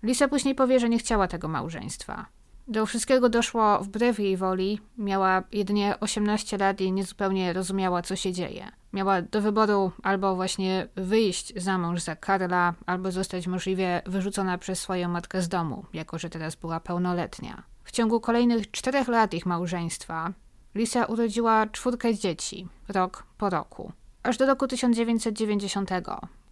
[0.04, 2.26] Lisa później powie, że nie chciała tego małżeństwa.
[2.68, 4.80] Do wszystkiego doszło wbrew jej woli.
[4.98, 8.72] Miała jedynie 18 lat i niezupełnie rozumiała, co się dzieje.
[8.94, 14.80] Miała do wyboru albo właśnie wyjść za mąż za Karla, albo zostać możliwie wyrzucona przez
[14.80, 17.64] swoją matkę z domu, jako że teraz była pełnoletnia.
[17.84, 20.34] W ciągu kolejnych czterech lat ich małżeństwa
[20.76, 23.92] Lisa urodziła czwórkę dzieci, rok po roku.
[24.24, 25.90] Aż do roku 1990,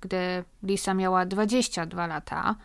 [0.02, 2.56] gdy Lisa miała 22 lata,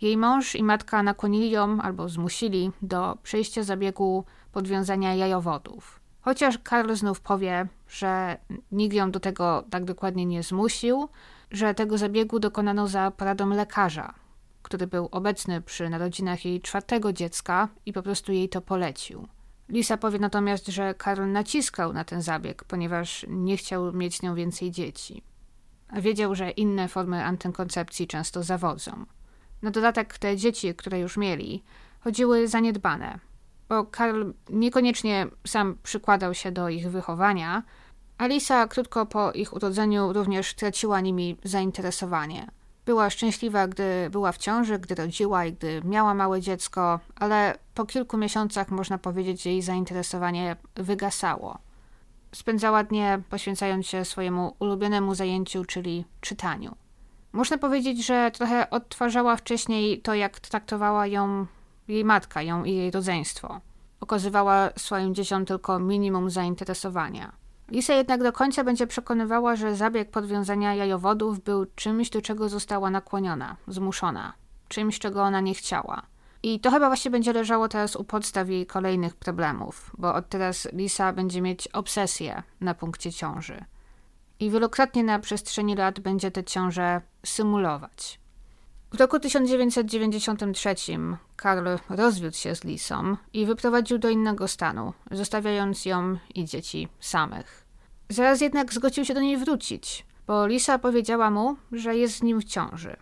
[0.00, 6.01] jej mąż i matka nakłonili ją albo zmusili do przejścia zabiegu podwiązania jajowodów.
[6.22, 8.38] Chociaż Karl znów powie, że
[8.72, 11.08] nikt ją do tego tak dokładnie nie zmusił,
[11.50, 14.14] że tego zabiegu dokonano za poradą lekarza,
[14.62, 19.28] który był obecny przy narodzinach jej czwartego dziecka i po prostu jej to polecił.
[19.68, 24.70] Lisa powie natomiast, że Karl naciskał na ten zabieg, ponieważ nie chciał mieć nią więcej
[24.70, 25.22] dzieci.
[25.88, 29.06] A wiedział, że inne formy antykoncepcji często zawodzą.
[29.62, 31.62] Na dodatek te dzieci, które już mieli,
[32.00, 33.18] chodziły zaniedbane,
[33.72, 37.62] bo Karl niekoniecznie sam przykładał się do ich wychowania,
[38.18, 42.46] a Lisa krótko po ich urodzeniu również traciła nimi zainteresowanie.
[42.86, 47.86] Była szczęśliwa, gdy była w ciąży, gdy rodziła i gdy miała małe dziecko, ale po
[47.86, 51.58] kilku miesiącach można powiedzieć, że jej zainteresowanie wygasało.
[52.32, 56.76] Spędzała dnie poświęcając się swojemu ulubionemu zajęciu, czyli czytaniu.
[57.32, 61.46] Można powiedzieć, że trochę odtwarzała wcześniej to, jak traktowała ją
[61.92, 63.60] jej matka, ją i jej rodzeństwo.
[64.00, 67.32] Okazywała swoim dzieciom tylko minimum zainteresowania.
[67.68, 72.90] Lisa jednak do końca będzie przekonywała, że zabieg podwiązania jajowodów był czymś, do czego została
[72.90, 74.32] nakłoniona, zmuszona,
[74.68, 76.02] czymś, czego ona nie chciała.
[76.42, 80.68] I to chyba właśnie będzie leżało teraz u podstaw jej kolejnych problemów, bo od teraz
[80.72, 83.64] Lisa będzie mieć obsesję na punkcie ciąży
[84.42, 88.20] i wielokrotnie na przestrzeni lat będzie tę ciążę symulować.
[88.92, 90.74] W roku 1993
[91.36, 97.64] Karl rozwiódł się z Lisą i wyprowadził do innego stanu, zostawiając ją i dzieci samych.
[98.08, 102.40] Zaraz jednak zgodził się do niej wrócić, bo Lisa powiedziała mu, że jest z nim
[102.40, 102.96] w ciąży.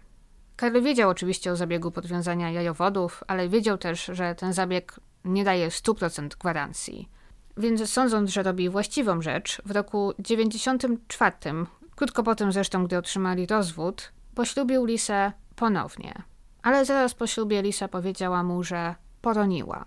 [0.56, 5.68] Karl wiedział oczywiście o zabiegu podwiązania jajowodów, ale wiedział też, że ten zabieg nie daje
[5.68, 7.08] 100% gwarancji.
[7.56, 11.36] Więc sądząc, że robi właściwą rzecz, w roku 94,
[11.96, 16.22] krótko po tym zresztą, gdy otrzymali rozwód, poślubił Lisę ponownie.
[16.62, 19.84] Ale zaraz po ślubie Lisa powiedziała mu, że poroniła.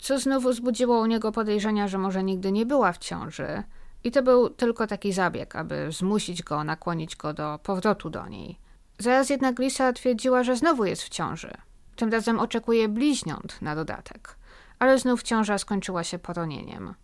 [0.00, 3.62] Co znowu wzbudziło u niego podejrzenia, że może nigdy nie była w ciąży.
[4.04, 8.58] I to był tylko taki zabieg, aby zmusić go, nakłonić go do powrotu do niej.
[8.98, 11.50] Zaraz jednak Lisa twierdziła, że znowu jest w ciąży.
[11.96, 14.36] Tym razem oczekuje bliźniąt na dodatek.
[14.78, 16.94] Ale znów ciąża skończyła się poronieniem.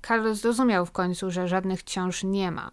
[0.00, 2.70] Karl zrozumiał w końcu, że żadnych ciąż nie ma,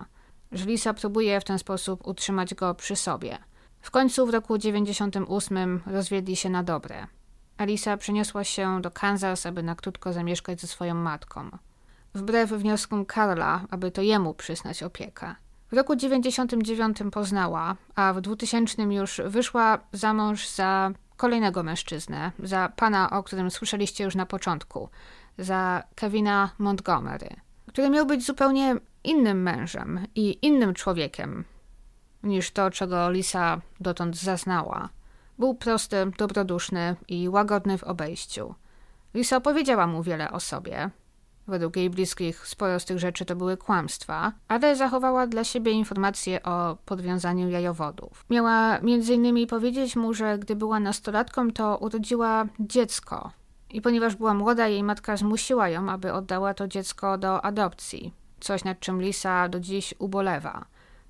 [0.52, 3.38] że Lisa próbuje w ten sposób utrzymać go przy sobie.
[3.82, 7.08] W końcu w roku 98 rozwiedli się na dobre.
[7.58, 11.50] Alisa przeniosła się do Kansas, aby na krótko zamieszkać ze swoją matką.
[12.14, 15.36] Wbrew wnioskom Karla, aby to jemu przyznać opiekę.
[15.72, 22.70] W roku 99 poznała, a w 2000 już wyszła za mąż za kolejnego mężczyznę, za
[22.76, 24.90] pana, o którym słyszeliście już na początku,
[25.38, 27.30] za Kevina Montgomery,
[27.68, 31.44] który miał być zupełnie innym mężem i innym człowiekiem
[32.24, 34.90] niż to, czego Lisa dotąd zaznała.
[35.40, 38.56] Był prosty, dobroduszny i łagodny w obejściu.
[39.14, 40.92] Lisa opowiedziała mu wiele o sobie,
[41.48, 46.44] Według jej bliskich sporo z tych rzeczy to były kłamstwa, ale zachowała dla siebie informacje
[46.44, 48.26] o podwiązaniu jajowodów.
[48.30, 53.32] Miała między innymi powiedzieć mu, że gdy była nastolatką, to urodziła dziecko.
[53.70, 58.14] I ponieważ była młoda, jej matka zmusiła ją, aby oddała to dziecko do adopcji.
[58.40, 60.66] Coś nad czym Lisa do dziś ubolewa.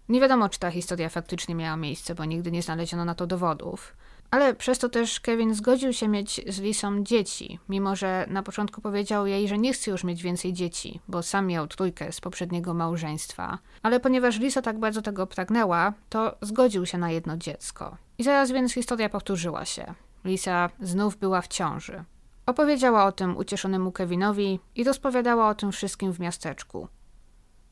[0.10, 3.96] Nie wiadomo, czy ta historia faktycznie miała miejsce, bo nigdy nie znaleziono na to dowodów.
[4.32, 8.82] Ale przez to też Kevin zgodził się mieć z Lisą dzieci, mimo że na początku
[8.82, 12.74] powiedział jej, że nie chce już mieć więcej dzieci, bo sam miał trójkę z poprzedniego
[12.74, 13.58] małżeństwa.
[13.84, 17.98] Ale ponieważ Lisa tak bardzo tego pragnęła, to zgodził się na jedno dziecko.
[18.18, 19.94] I zaraz więc historia powtórzyła się.
[20.26, 22.04] Lisa znów była w ciąży.
[22.46, 26.88] Opowiedziała o tym ucieszonemu Kevinowi i rozpowiadała o tym wszystkim w miasteczku.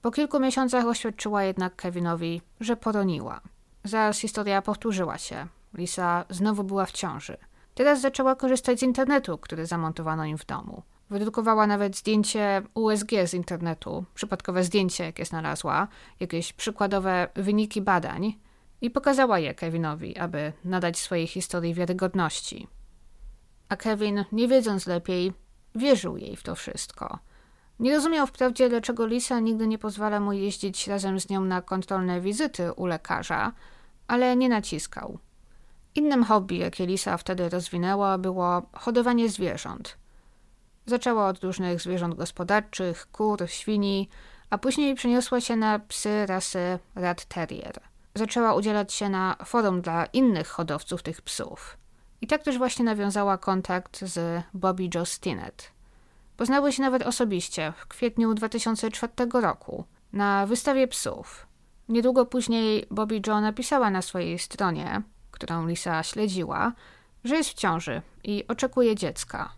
[0.06, 3.42] Po kilku miesiącach oświadczyła jednak Kevinowi, że poroniła.
[3.84, 5.48] Zaraz historia powtórzyła się.
[5.74, 7.38] Lisa znowu była w ciąży.
[7.76, 10.84] Teraz zaczęła korzystać z internetu, który zamontowano im w domu.
[11.10, 15.88] Wydrukowała nawet zdjęcie USG z internetu, przypadkowe zdjęcie, jakie znalazła,
[16.20, 18.34] jakieś przykładowe wyniki badań
[18.82, 22.68] i pokazała je Kevinowi, aby nadać swojej historii wiarygodności.
[23.70, 25.34] A Kevin, nie wiedząc lepiej,
[25.76, 27.20] wierzył jej w to wszystko.
[27.80, 32.22] Nie rozumiał wprawdzie, dlaczego Lisa nigdy nie pozwala mu jeździć razem z nią na kontrolne
[32.22, 33.52] wizyty u lekarza,
[34.08, 35.20] ale nie naciskał.
[35.96, 39.98] Innym hobby, jakie Lisa wtedy rozwinęła, było hodowanie zwierząt.
[40.86, 44.10] Zaczęła od różnych zwierząt gospodarczych, kur, świni,
[44.50, 47.80] a później przeniosła się na psy rasy Rat Terrier.
[48.16, 51.78] Zaczęła udzielać się na forum dla innych hodowców tych psów.
[52.22, 55.75] I tak też właśnie nawiązała kontakt z Bobby Joe Stinnett.
[56.38, 61.48] Poznały się nawet osobiście w kwietniu 2004 roku na wystawie psów.
[61.90, 66.72] Niedługo później Bobby Joe napisała na swojej stronie, którą Lisa śledziła,
[67.24, 69.52] że jest w ciąży i oczekuje dziecka.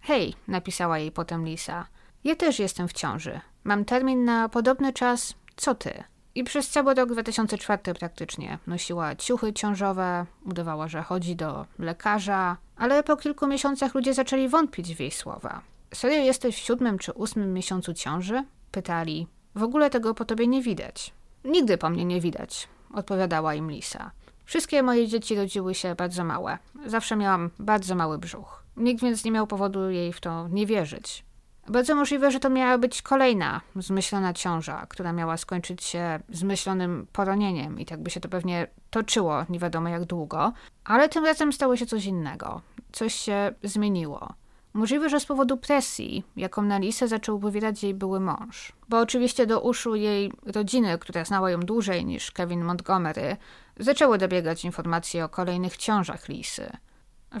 [0.00, 1.86] Hej, napisała jej potem Lisa.
[2.24, 3.40] Ja też jestem w ciąży.
[3.64, 6.04] Mam termin na podobny czas co ty.
[6.34, 13.02] I przez cały rok 2004 praktycznie nosiła ciuchy ciążowe, udawała, że chodzi do lekarza, ale
[13.02, 15.62] po kilku miesiącach ludzie zaczęli wątpić w jej słowa.
[15.94, 18.44] Serio jesteś w siódmym czy ósmym miesiącu ciąży?
[18.70, 19.26] Pytali.
[19.54, 21.12] W ogóle tego po tobie nie widać.
[21.44, 24.10] Nigdy po mnie nie widać, odpowiadała im Lisa.
[24.44, 26.58] Wszystkie moje dzieci rodziły się bardzo małe.
[26.86, 28.62] Zawsze miałam bardzo mały brzuch.
[28.76, 31.24] Nikt więc nie miał powodu jej w to nie wierzyć.
[31.68, 37.80] Bardzo możliwe, że to miała być kolejna zmyślona ciąża, która miała skończyć się zmyślonym poronieniem
[37.80, 40.52] i tak by się to pewnie toczyło nie wiadomo jak długo,
[40.84, 42.60] ale tym razem stało się coś innego.
[42.92, 44.34] Coś się zmieniło.
[44.74, 48.72] Możliwe, że z powodu presji, jaką na Lisę zaczął wywierać jej były mąż.
[48.88, 53.36] Bo oczywiście do uszu jej rodziny, która znała ją dłużej niż Kevin Montgomery,
[53.78, 56.70] zaczęły dobiegać informacje o kolejnych ciążach Lisy.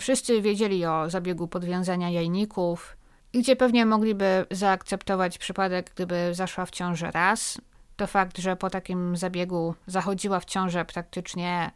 [0.00, 2.96] Wszyscy wiedzieli o zabiegu podwiązania jajników,
[3.32, 7.60] gdzie pewnie mogliby zaakceptować przypadek, gdyby zaszła w ciążę raz.
[7.96, 11.70] To fakt, że po takim zabiegu zachodziła w ciążę praktycznie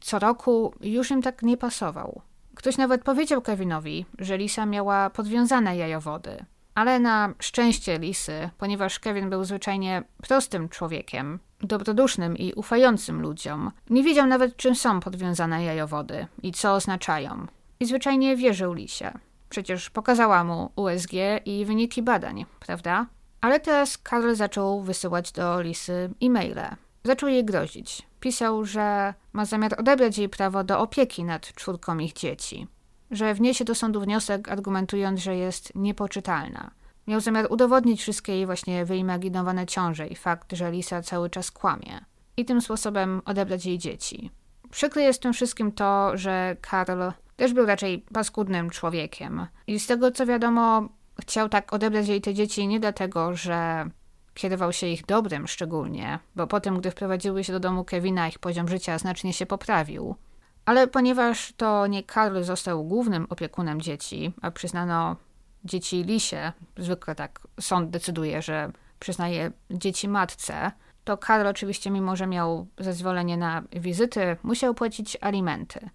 [0.00, 2.22] co roku, już im tak nie pasował.
[2.62, 6.44] Ktoś nawet powiedział Kevinowi, że Lisa miała podwiązane jajowody.
[6.74, 14.02] Ale na szczęście Lisy, ponieważ Kevin był zwyczajnie prostym człowiekiem, dobrodusznym i ufającym ludziom, nie
[14.02, 17.46] wiedział nawet, czym są podwiązane jajowody i co oznaczają.
[17.80, 19.12] I zwyczajnie wierzył Lisie.
[19.48, 21.12] Przecież pokazała mu USG
[21.44, 23.06] i wyniki badań, prawda?
[23.40, 26.76] Ale teraz Karl zaczął wysyłać do Lisy e-maile.
[27.04, 28.02] Zaczął jej grozić.
[28.20, 32.66] Pisał, że ma zamiar odebrać jej prawo do opieki nad czwórką ich dzieci.
[33.10, 36.70] Że wniesie do sądu wniosek, argumentując, że jest niepoczytalna.
[37.06, 42.04] Miał zamiar udowodnić wszystkie jej właśnie wyimaginowane ciąże i fakt, że Lisa cały czas kłamie.
[42.36, 44.30] I tym sposobem odebrać jej dzieci.
[44.70, 47.02] Przykre jest tym wszystkim to, że Karl
[47.36, 49.46] też był raczej paskudnym człowiekiem.
[49.66, 50.88] I z tego co wiadomo,
[51.20, 53.86] chciał tak odebrać jej te dzieci nie dlatego, że
[54.34, 58.68] kierował się ich dobrem szczególnie, bo potem, gdy wprowadziły się do domu Kevina, ich poziom
[58.68, 60.16] życia znacznie się poprawił.
[60.64, 65.16] Ale ponieważ to nie Karl został głównym opiekunem dzieci, a przyznano
[65.64, 70.72] dzieci Lisie, zwykle tak sąd decyduje, że przyznaje dzieci matce,
[71.04, 75.90] to Karl oczywiście, mimo że miał zezwolenie na wizyty, musiał płacić alimenty.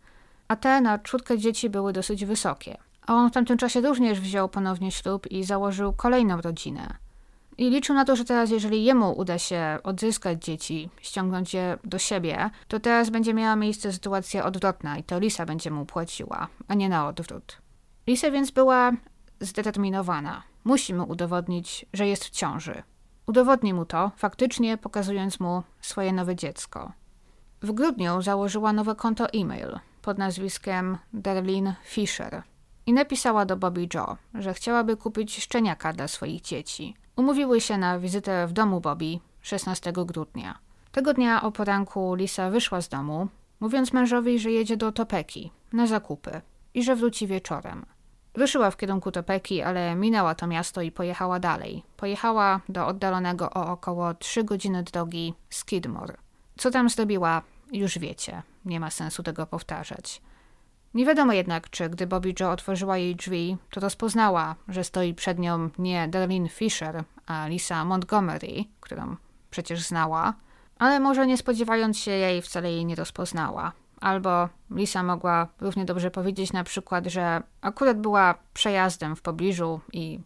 [0.48, 2.78] A te na czwórkę dzieci były dosyć wysokie.
[3.02, 7.07] A on w tamtym czasie również wziął ponownie ślub i założył kolejną rodzinę.
[7.58, 12.00] I liczył na to, że teraz, jeżeli jemu uda się odzyskać dzieci, ściągnąć je do
[12.00, 16.74] siebie, to teraz będzie miała miejsce sytuacja odwrotna i to Lisa będzie mu płaciła, a
[16.74, 17.62] nie na odwrót.
[18.08, 18.92] Lisa więc była
[19.40, 20.44] zdeterminowana.
[20.64, 22.84] Musi mu udowodnić, że jest w ciąży.
[23.28, 26.92] Udowodni mu to, faktycznie pokazując mu swoje nowe dziecko.
[27.62, 32.44] W grudniu założyła nowe konto e-mail pod nazwiskiem Darlene Fisher
[32.86, 36.96] i napisała do Bobby Joe, że chciałaby kupić szczeniaka dla swoich dzieci.
[37.18, 40.60] Umówiły się na wizytę w domu Bobby 16 grudnia.
[40.92, 43.28] Tego dnia o poranku Lisa wyszła z domu,
[43.60, 46.42] mówiąc mężowi, że jedzie do Topeki na zakupy
[46.74, 47.86] i że wróci wieczorem.
[48.34, 51.84] Ruszyła w kierunku Topeki, ale minęła to miasto i pojechała dalej.
[51.98, 56.18] Pojechała do oddalonego o około 3 godziny drogi Skidmore.
[56.58, 57.42] Co tam zrobiła,
[57.72, 58.42] już wiecie.
[58.66, 60.22] Nie ma sensu tego powtarzać.
[60.98, 65.40] Nie wiadomo jednak, czy gdy Bobby Joe otworzyła jej drzwi, to rozpoznała, że stoi przed
[65.40, 69.16] nią nie Darlene Fisher, a Lisa Montgomery, którą
[69.50, 70.34] przecież znała,
[70.78, 73.72] ale może nie spodziewając się jej, wcale jej nie rozpoznała.
[74.02, 80.20] Albo Lisa mogła równie dobrze powiedzieć na przykład, że akurat była przejazdem w pobliżu i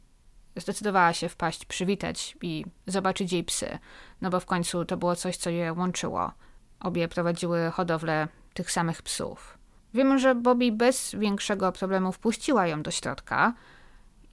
[0.56, 3.80] zdecydowała się wpaść, przywitać i zobaczyć jej psy,
[4.22, 6.32] no bo w końcu to było coś, co je łączyło.
[6.80, 9.61] Obie prowadziły hodowlę tych samych psów.
[9.94, 13.54] Wiemy, że Bobby bez większego problemu wpuściła ją do środka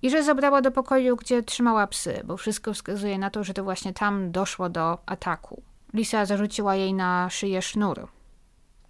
[0.02, 3.64] i że zabrała do pokoju, gdzie trzymała psy, bo wszystko wskazuje na to, że to
[3.64, 5.62] właśnie tam doszło do ataku.
[5.94, 8.08] Lisa zarzuciła jej na szyję sznur,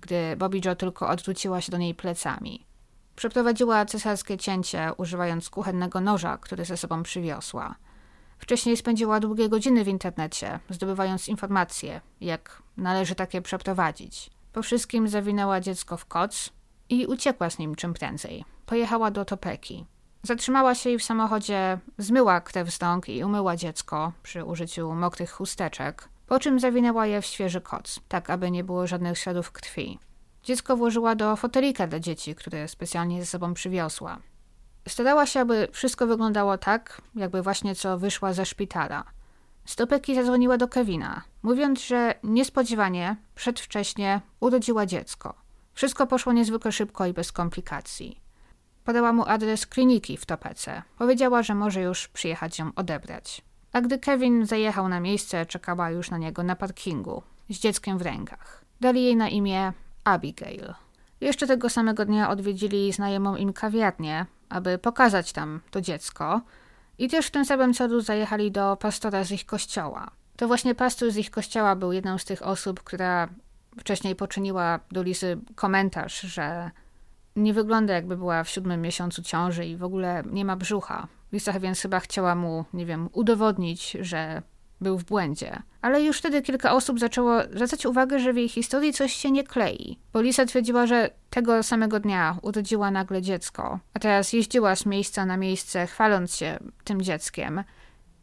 [0.01, 2.67] gdy Bobby Joe tylko odwróciła się do niej plecami.
[3.17, 7.75] Przeprowadziła cesarskie cięcie, używając kuchennego noża, który ze sobą przywiosła.
[8.39, 14.31] Wcześniej spędziła długie godziny w internecie, zdobywając informacje, jak należy takie przeprowadzić.
[14.53, 16.51] Po wszystkim zawinęła dziecko w koc
[16.89, 18.45] i uciekła z nim czym prędzej.
[18.67, 19.87] Pojechała do Topeki.
[20.23, 25.31] Zatrzymała się i w samochodzie zmyła krew z rąk i umyła dziecko przy użyciu mokrych
[25.31, 29.99] chusteczek, po czym zawinęła je w świeży koc, tak aby nie było żadnych śladów krwi.
[30.43, 34.19] Dziecko włożyła do fotelika dla dzieci, które specjalnie ze sobą przywiozła.
[34.89, 39.05] Starała się, aby wszystko wyglądało tak, jakby właśnie co wyszła ze szpitala.
[39.65, 45.35] Stopeki zadzwoniła do Kevina, mówiąc, że niespodziewanie, przedwcześnie urodziła dziecko.
[45.79, 48.21] Wszystko poszło niezwykle szybko i bez komplikacji.
[48.85, 50.83] Podała mu adres kliniki w Topece.
[50.99, 53.43] Powiedziała, że może już przyjechać ją odebrać.
[53.73, 58.03] A gdy Kevin zajechał na miejsce, czekała już na niego na parkingu, z dzieckiem w
[58.03, 58.65] rękach.
[58.81, 59.73] Dali jej na imię
[60.05, 60.75] Abigail.
[61.21, 66.41] Jeszcze tego samego dnia odwiedzili znajomą im kawiarnię, aby pokazać tam to dziecko
[66.99, 70.11] i też w tym samym celu zajechali do pastora z ich kościoła.
[70.37, 73.29] To właśnie pastor z ich kościoła był jedną z tych osób, która
[73.79, 76.71] wcześniej poczyniła do Lisy komentarz, że
[77.37, 81.09] nie wygląda jakby była w siódmym miesiącu ciąży i w ogóle nie ma brzucha.
[81.33, 84.43] Lisa więc chyba chciała mu, nie wiem, udowodnić, że
[84.81, 85.63] był w błędzie.
[85.83, 89.45] Ale już wtedy kilka osób zaczęło zwracać uwagę, że w jej historii coś się nie
[89.45, 89.99] klei.
[90.13, 95.27] Bo Lisa twierdziła, że tego samego dnia urodziła nagle dziecko, a teraz jeździła z miejsca
[95.27, 97.65] na miejsce, chwaląc się tym dzieckiem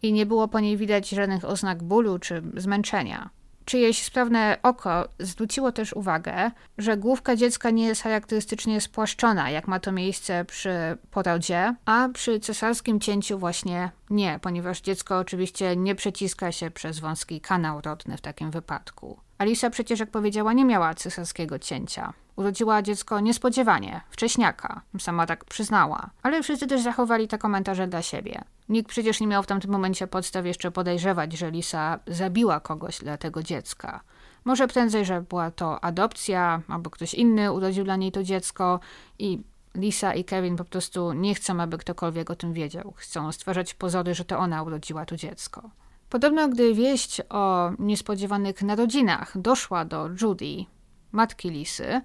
[0.01, 3.29] i nie było po niej widać żadnych oznak bólu czy zmęczenia.
[3.65, 9.79] Czyjeś sprawne oko zwróciło też uwagę, że główka dziecka nie jest charakterystycznie spłaszczona, jak ma
[9.79, 16.51] to miejsce przy porodzie, a przy cesarskim cięciu właśnie nie, ponieważ dziecko oczywiście nie przeciska
[16.51, 19.24] się przez wąski kanał rodny w takim wypadku.
[19.37, 22.13] Alisa przecież, jak powiedziała, nie miała cesarskiego cięcia.
[22.35, 26.09] Urodziła dziecko niespodziewanie, wcześniaka, sama tak przyznała.
[26.23, 28.43] Ale wszyscy też zachowali te komentarze dla siebie.
[28.69, 33.17] Nikt przecież nie miał w tamtym momencie podstaw jeszcze podejrzewać, że Lisa zabiła kogoś dla
[33.17, 34.01] tego dziecka.
[34.45, 38.79] Może prędzej, że była to adopcja, albo ktoś inny urodził dla niej to dziecko
[39.19, 39.43] i
[39.75, 42.93] Lisa i Kevin po prostu nie chcą, aby ktokolwiek o tym wiedział.
[42.97, 45.69] Chcą stwarzać pozory, że to ona urodziła to dziecko.
[46.15, 50.65] Podobno, gdy wieść o niespodziewanych narodzinach doszła do Judy,
[51.11, 52.01] matki Lisy,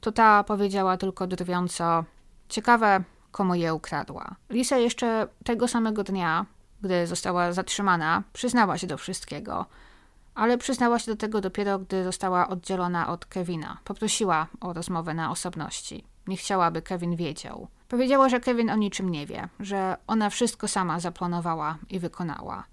[0.00, 2.04] to ta powiedziała tylko drwiąco:
[2.48, 4.36] Ciekawe, komu je ukradła.
[4.50, 6.46] Lisa jeszcze tego samego dnia,
[6.82, 9.66] gdy została zatrzymana, przyznała się do wszystkiego,
[10.34, 13.78] ale przyznała się do tego dopiero, gdy została oddzielona od Kevina.
[13.84, 16.04] Poprosiła o rozmowę na osobności.
[16.26, 17.68] Nie chciała, aby Kevin wiedział.
[17.88, 22.64] Powiedziała, że Kevin o niczym nie wie, że ona wszystko sama zaplanowała i wykonała.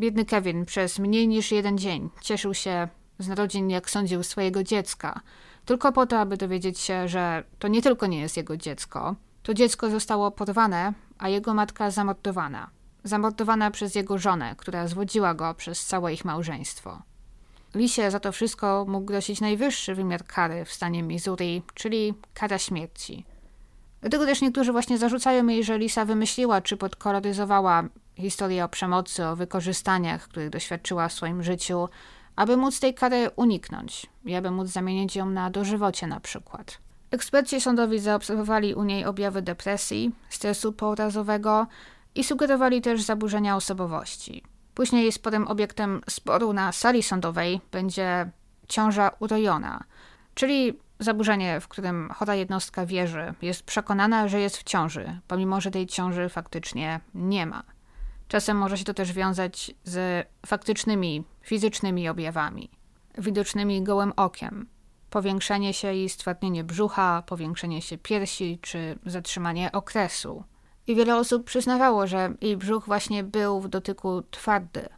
[0.00, 2.88] Biedny Kevin przez mniej niż jeden dzień cieszył się
[3.18, 5.20] z narodzin, jak sądził, swojego dziecka,
[5.64, 9.14] tylko po to, aby dowiedzieć się, że to nie tylko nie jest jego dziecko.
[9.42, 12.70] To dziecko zostało porwane, a jego matka zamordowana.
[13.04, 17.02] Zamordowana przez jego żonę, która zwodziła go przez całe ich małżeństwo.
[17.74, 23.24] Lisie za to wszystko mógł grozić najwyższy wymiar kary w stanie Missouri, czyli kara śmierci.
[24.00, 27.84] Dlatego też niektórzy właśnie zarzucają jej, że Lisa wymyśliła czy podkoloryzowała
[28.20, 31.88] historię o przemocy, o wykorzystaniach, których doświadczyła w swoim życiu,
[32.36, 36.78] aby móc tej kary uniknąć i aby móc zamienić ją na dożywocie na przykład.
[37.10, 41.66] Eksperci sądowi zaobserwowali u niej objawy depresji, stresu pourazowego
[42.14, 44.42] i sugerowali też zaburzenia osobowości.
[44.74, 48.30] Później sporym obiektem sporu na sali sądowej będzie
[48.68, 49.84] ciąża urojona,
[50.34, 55.70] czyli zaburzenie, w którym chora jednostka wierzy, jest przekonana, że jest w ciąży, pomimo że
[55.70, 57.62] tej ciąży faktycznie nie ma.
[58.30, 62.70] Czasem może się to też wiązać z faktycznymi, fizycznymi objawami,
[63.18, 64.66] widocznymi gołym okiem.
[65.10, 70.44] Powiększenie się i stwardnienie brzucha, powiększenie się piersi czy zatrzymanie okresu.
[70.86, 74.88] I wiele osób przyznawało, że jej brzuch właśnie był w dotyku twardy,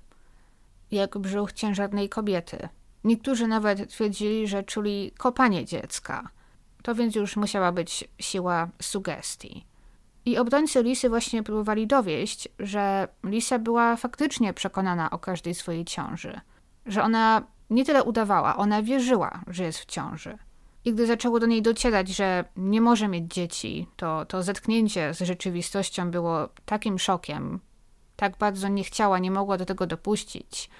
[0.90, 2.68] jak brzuch ciężarnej kobiety.
[3.04, 6.28] Niektórzy nawet twierdzili, że czuli kopanie dziecka.
[6.82, 9.71] To więc już musiała być siła sugestii.
[10.24, 16.40] I obrońcy Lisy właśnie próbowali dowieść, że Lisa była faktycznie przekonana o każdej swojej ciąży.
[16.86, 20.38] Że ona nie tyle udawała, ona wierzyła, że jest w ciąży.
[20.84, 25.20] I gdy zaczęło do niej docierać, że nie może mieć dzieci, to to zetknięcie z
[25.20, 27.60] rzeczywistością było takim szokiem,
[28.16, 30.70] tak bardzo nie chciała, nie mogła do tego dopuścić,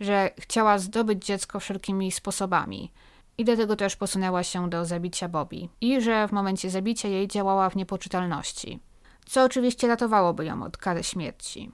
[0.00, 2.92] że chciała zdobyć dziecko wszelkimi sposobami.
[3.38, 5.68] I dlatego też posunęła się do zabicia Bobby.
[5.80, 8.80] I że w momencie zabicia jej działała w niepoczytalności.
[9.26, 11.72] Co oczywiście ratowałoby ją od kary śmierci.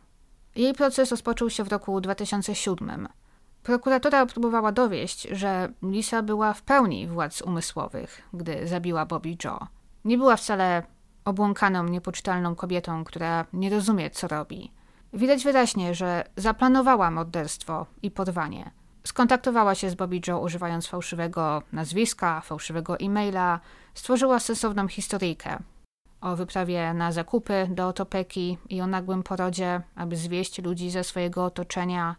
[0.56, 3.08] Jej proces rozpoczął się w roku 2007.
[3.62, 9.66] Prokuratura próbowała dowieść, że Lisa była w pełni władz umysłowych, gdy zabiła Bobby Joe.
[10.04, 10.82] Nie była wcale
[11.24, 14.72] obłąkaną, niepoczytalną kobietą, która nie rozumie, co robi.
[15.12, 18.70] Widać wyraźnie, że zaplanowała morderstwo i porwanie.
[19.07, 23.61] Skontaktowała się z Bobby Joe używając fałszywego nazwiska, fałszywego e-maila,
[23.94, 25.59] stworzyła sensowną historyjkę
[26.24, 31.44] o wyprawie na zakupy do Otopeki i o nagłym porodzie, aby zwieść ludzi ze swojego
[31.44, 32.16] otoczenia.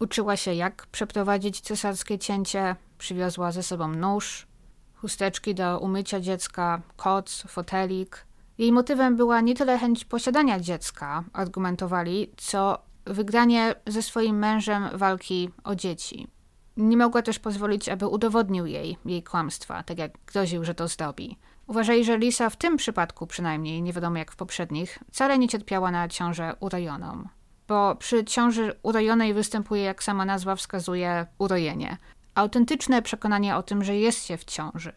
[0.00, 4.46] Uczyła się, jak przeprowadzić cesarskie cięcie, przywiozła ze sobą nóż,
[4.94, 8.26] chusteczki do umycia dziecka, koc, fotelik.
[8.58, 12.78] Jej motywem była nie tyle chęć posiadania dziecka, argumentowali, co
[13.08, 16.28] wygranie ze swoim mężem walki o dzieci.
[16.76, 21.38] Nie mogła też pozwolić, aby udowodnił jej jej kłamstwa, tak jak groził, że to zrobi.
[21.66, 25.90] Uważali, że Lisa w tym przypadku przynajmniej, nie wiadomo jak w poprzednich, wcale nie cierpiała
[25.90, 27.28] na ciążę urojoną.
[27.68, 31.96] Bo przy ciąży urojonej występuje, jak sama nazwa wskazuje, urojenie.
[32.34, 34.92] Autentyczne przekonanie o tym, że jest się w ciąży.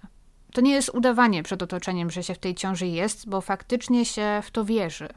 [0.53, 4.41] To nie jest udawanie przed otoczeniem, że się w tej ciąży jest, bo faktycznie się
[4.43, 5.09] w to wierzy.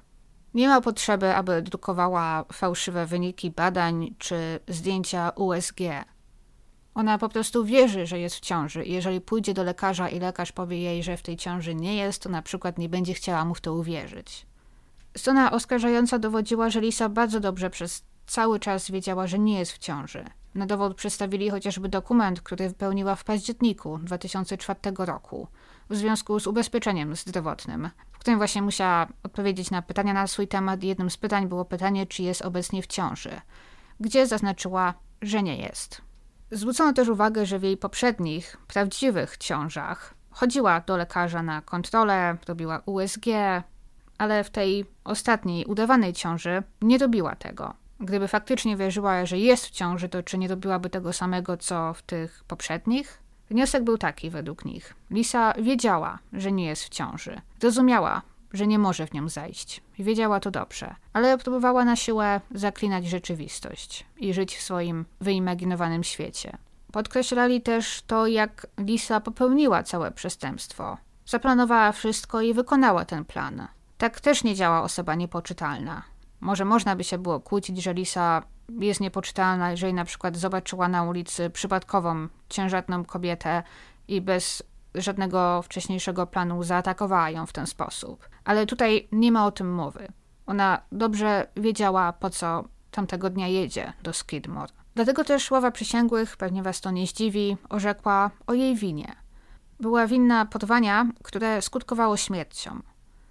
[0.55, 5.79] Nie ma potrzeby, aby drukowała fałszywe wyniki badań czy zdjęcia USG.
[6.95, 8.85] Ona po prostu wierzy, że jest w ciąży.
[8.85, 12.29] Jeżeli pójdzie do lekarza i lekarz powie jej, że w tej ciąży nie jest, to
[12.29, 14.47] na przykład nie będzie chciała mu w to uwierzyć.
[15.17, 19.79] Strona oskarżająca dowodziła, że Lisa bardzo dobrze przez cały czas wiedziała, że nie jest w
[19.79, 20.25] ciąży.
[20.55, 25.49] Na dowód przedstawili chociażby dokument, który wypełniła w październiku 2004 roku
[25.91, 27.91] w związku z ubezpieczeniem zdrowotnym,
[28.25, 30.83] którym właśnie musiała odpowiedzieć na pytania na swój temat.
[30.83, 33.41] Jednym z pytań było pytanie, czy jest obecnie w ciąży,
[34.01, 36.03] gdzie zaznaczyła, że nie jest.
[36.51, 42.83] Zwrócono też uwagę, że w jej poprzednich, prawdziwych ciążach chodziła do lekarza na kontrolę, robiła
[42.87, 43.27] USG,
[44.19, 47.75] ale w tej ostatniej, udawanej ciąży nie robiła tego.
[48.01, 52.03] Gdyby faktycznie wierzyła, że jest w ciąży, to czy nie robiłaby tego samego, co w
[52.03, 53.24] tych poprzednich?
[53.51, 54.95] Wniosek był taki według nich.
[55.11, 57.41] Lisa wiedziała, że nie jest w ciąży.
[57.63, 58.23] Rozumiała,
[58.53, 59.83] że nie może w nią zajść.
[59.99, 66.57] Wiedziała to dobrze, ale próbowała na siłę zaklinać rzeczywistość i żyć w swoim wyimaginowanym świecie.
[66.93, 70.97] Podkreślali też to, jak Lisa popełniła całe przestępstwo.
[71.27, 73.69] Zaplanowała wszystko i wykonała ten plan.
[73.99, 76.03] Tak też nie działa osoba niepoczytalna.
[76.45, 78.43] Może można by się było kłócić, że Lisa
[78.81, 83.63] jest niepoczytalna, jeżeli na przykład zobaczyła na ulicy przypadkową ciężarną kobietę
[84.09, 84.63] i bez
[84.95, 88.29] żadnego wcześniejszego planu zaatakowała ją w ten sposób.
[88.45, 90.09] Ale tutaj nie ma o tym mowy.
[90.47, 94.73] Ona dobrze wiedziała, po co tamtego dnia jedzie do Skidmore.
[94.95, 99.13] Dlatego też słowa przysięgłych, pewnie was to nie zdziwi, orzekła o jej winie.
[99.81, 102.81] Była winna porwania, które skutkowało śmiercią.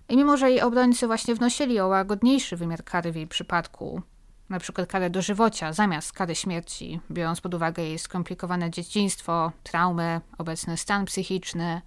[0.10, 4.02] I mimo, że jej obrońcy właśnie wnosili o łagodniejszy wymiar kary w jej przypadku,
[4.50, 10.78] na przykład karę dożywocia zamiast kary śmierci, biorąc pod uwagę jej skomplikowane dzieciństwo, traumy, obecny
[10.78, 11.82] stan psychiczny,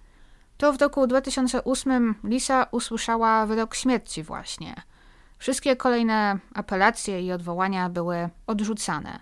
[0.57, 4.75] to w roku 2008 Lisa usłyszała wyrok śmierci właśnie.
[5.37, 9.19] Wszystkie kolejne apelacje i odwołania były odrzucane.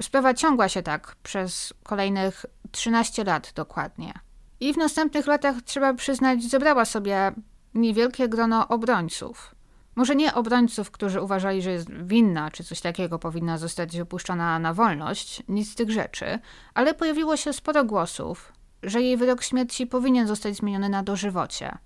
[0.00, 4.12] Sprawa ciągła się tak przez kolejnych 13 lat dokładnie.
[4.60, 7.32] I w następnych latach, trzeba przyznać, zebrała sobie
[7.74, 9.54] niewielkie grono obrońców.
[9.96, 14.74] Może nie obrońców, którzy uważali, że jest winna, czy coś takiego powinna zostać wypuszczona na
[14.74, 16.38] wolność, nic z tych rzeczy,
[16.74, 18.52] ale pojawiło się sporo głosów,
[18.82, 21.78] że jej wyrok śmierci powinien zostać zmieniony na dożywocie.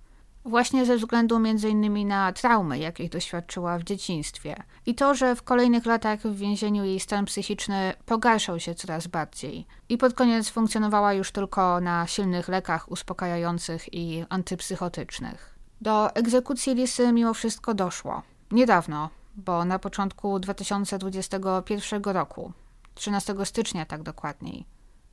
[0.45, 2.07] Właśnie ze względu m.in.
[2.07, 6.99] na traumy, jakich doświadczyła w dzieciństwie, i to, że w kolejnych latach w więzieniu jej
[6.99, 12.91] stan psychiczny pogarszał się coraz bardziej, i pod koniec funkcjonowała już tylko na silnych lekach
[12.91, 15.56] uspokajających i antypsychotycznych.
[15.81, 18.21] Do egzekucji Lisy mimo wszystko doszło.
[18.51, 22.51] Niedawno, bo na początku 2021 roku,
[22.95, 24.65] 13 stycznia tak dokładniej.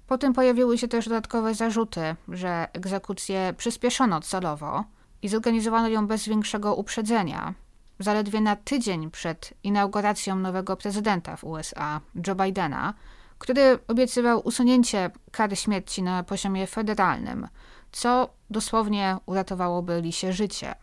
[0.06, 4.84] Potem pojawiły się też dodatkowe zarzuty, że egzekucję przyspieszono celowo
[5.22, 7.54] i zorganizowano ją bez większego uprzedzenia,
[7.98, 12.94] zaledwie na tydzień przed inauguracją nowego prezydenta w USA, Joe Bidena,
[13.38, 17.48] który obiecywał usunięcie kary śmierci na poziomie federalnym,
[17.92, 20.74] co dosłownie uratowałoby Lisie życie.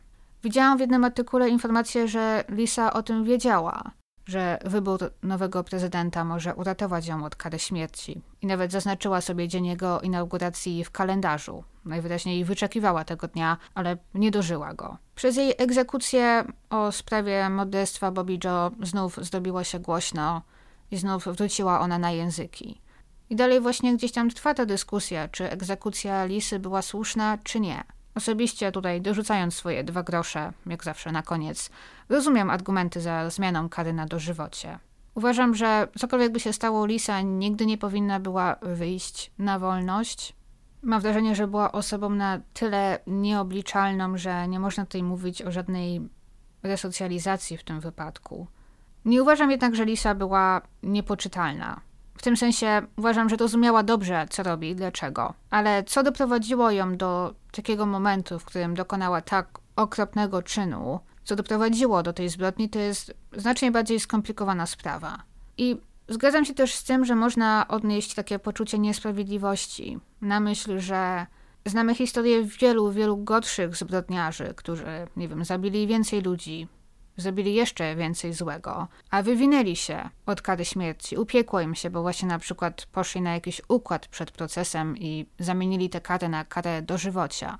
[0.43, 3.91] Widziałam w jednym artykule informację, że Lisa o tym wiedziała,
[4.25, 9.65] że wybór nowego prezydenta może uratować ją od kary śmierci i nawet zaznaczyła sobie dzień
[9.65, 11.63] jego inauguracji w kalendarzu.
[11.85, 14.97] Najwyraźniej wyczekiwała tego dnia, ale nie dożyła go.
[15.15, 20.41] Przez jej egzekucję o sprawie morderstwa Bobby Joe znów zrobiło się głośno
[20.91, 22.81] i znów wróciła ona na języki.
[23.31, 27.83] I dalej właśnie gdzieś tam trwa ta dyskusja, czy egzekucja Lisy była słuszna, czy nie.
[28.15, 31.69] Osobiście tutaj dorzucając swoje dwa grosze, jak zawsze na koniec,
[32.09, 34.79] rozumiem argumenty za zmianą kary na dożywocie.
[35.15, 40.35] Uważam, że cokolwiek by się stało, Lisa nigdy nie powinna była wyjść na wolność.
[40.81, 46.09] Mam wrażenie, że była osobą na tyle nieobliczalną, że nie można tutaj mówić o żadnej
[46.63, 48.47] resocjalizacji w tym wypadku.
[49.05, 51.81] Nie uważam jednak, że Lisa była niepoczytalna.
[52.21, 55.33] W tym sensie uważam, że rozumiała dobrze, co robi i dlaczego.
[55.49, 62.03] Ale co doprowadziło ją do takiego momentu, w którym dokonała tak okropnego czynu, co doprowadziło
[62.03, 65.23] do tej zbrodni, to jest znacznie bardziej skomplikowana sprawa.
[65.57, 65.77] I
[66.09, 71.25] zgadzam się też z tym, że można odnieść takie poczucie niesprawiedliwości na myśl, że
[71.65, 76.67] znamy historię wielu, wielu gorszych zbrodniarzy, którzy, nie wiem, zabili więcej ludzi,
[77.17, 81.17] zrobili jeszcze więcej złego, a wywinęli się od kary śmierci.
[81.17, 85.89] Upiekło im się, bo właśnie na przykład poszli na jakiś układ przed procesem i zamienili
[85.89, 87.57] tę karę na karę dożywocia.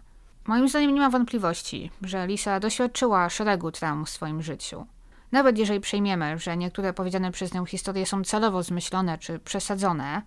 [0.48, 4.86] Moim zdaniem nie ma wątpliwości, że Lisa doświadczyła szeregu traum w swoim życiu.
[5.32, 10.22] Nawet jeżeli przyjmiemy, że niektóre powiedziane przez nią historie są celowo zmyślone czy przesadzone,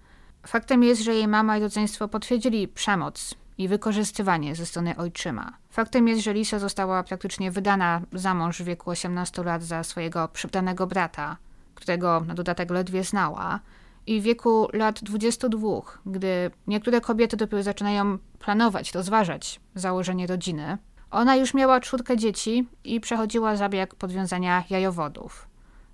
[0.46, 5.52] faktem jest, że jej mama i rodzeństwo potwierdzili przemoc i wykorzystywanie ze strony ojczyma.
[5.70, 10.28] Faktem jest, że Lisa została praktycznie wydana za mąż w wieku 18 lat za swojego
[10.28, 11.36] przydanego brata,
[11.74, 13.60] którego na dodatek ledwie znała,
[14.06, 15.68] i w wieku lat 22,
[16.06, 20.78] gdy niektóre kobiety dopiero zaczynają planować, rozważać założenie rodziny,
[21.10, 25.48] ona już miała czwórkę dzieci i przechodziła zabieg podwiązania jajowodów,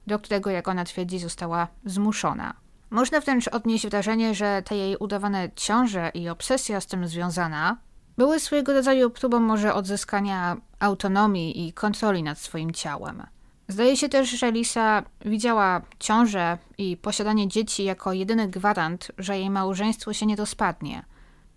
[0.06, 2.54] do którego, jak ona twierdzi, została zmuszona.
[2.91, 7.76] Można wręcz odnieść wrażenie, że te jej udawane ciąże i obsesja z tym związana
[8.18, 13.22] były swojego rodzaju próbą może odzyskania autonomii i kontroli nad swoim ciałem.
[13.68, 19.51] Zdaje się też, że Lisa widziała ciążę i posiadanie dzieci jako jedyny gwarant, że jej
[19.51, 21.05] małżeństwo się nie rozpadnie.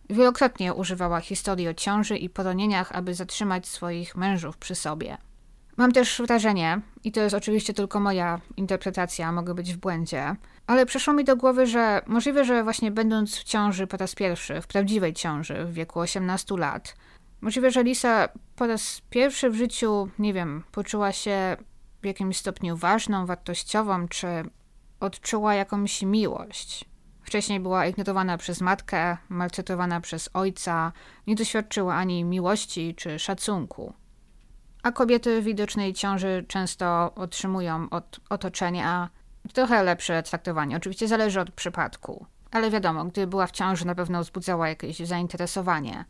[0.10, 5.18] Wielokrotnie używała historii o ciąży i poronieniach, aby zatrzymać swoich mężów przy sobie.
[5.78, 10.36] Mam też wrażenie, i to jest oczywiście tylko moja interpretacja, mogę być w błędzie,
[10.68, 14.62] ale przyszło mi do głowy, że możliwe, że właśnie będąc w ciąży po raz pierwszy,
[14.62, 16.96] w prawdziwej ciąży w wieku 18 lat,
[17.42, 21.58] możliwe, że Lisa po raz pierwszy w życiu, nie wiem, poczuła się
[22.02, 24.28] w jakimś stopniu ważną, wartościową, czy
[25.00, 26.86] odczuła jakąś miłość.
[27.24, 30.92] Wcześniej była ignorowana przez matkę, maltretowana przez ojca,
[31.28, 33.94] nie doświadczyła ani miłości czy szacunku.
[34.84, 39.10] A kobiety w widocznej ciąży często otrzymują od otoczenia
[39.54, 40.78] trochę lepsze traktowanie.
[40.78, 42.26] Oczywiście zależy od przypadku.
[42.52, 46.06] Ale wiadomo, gdy była w ciąży, na pewno wzbudzała jakieś zainteresowanie.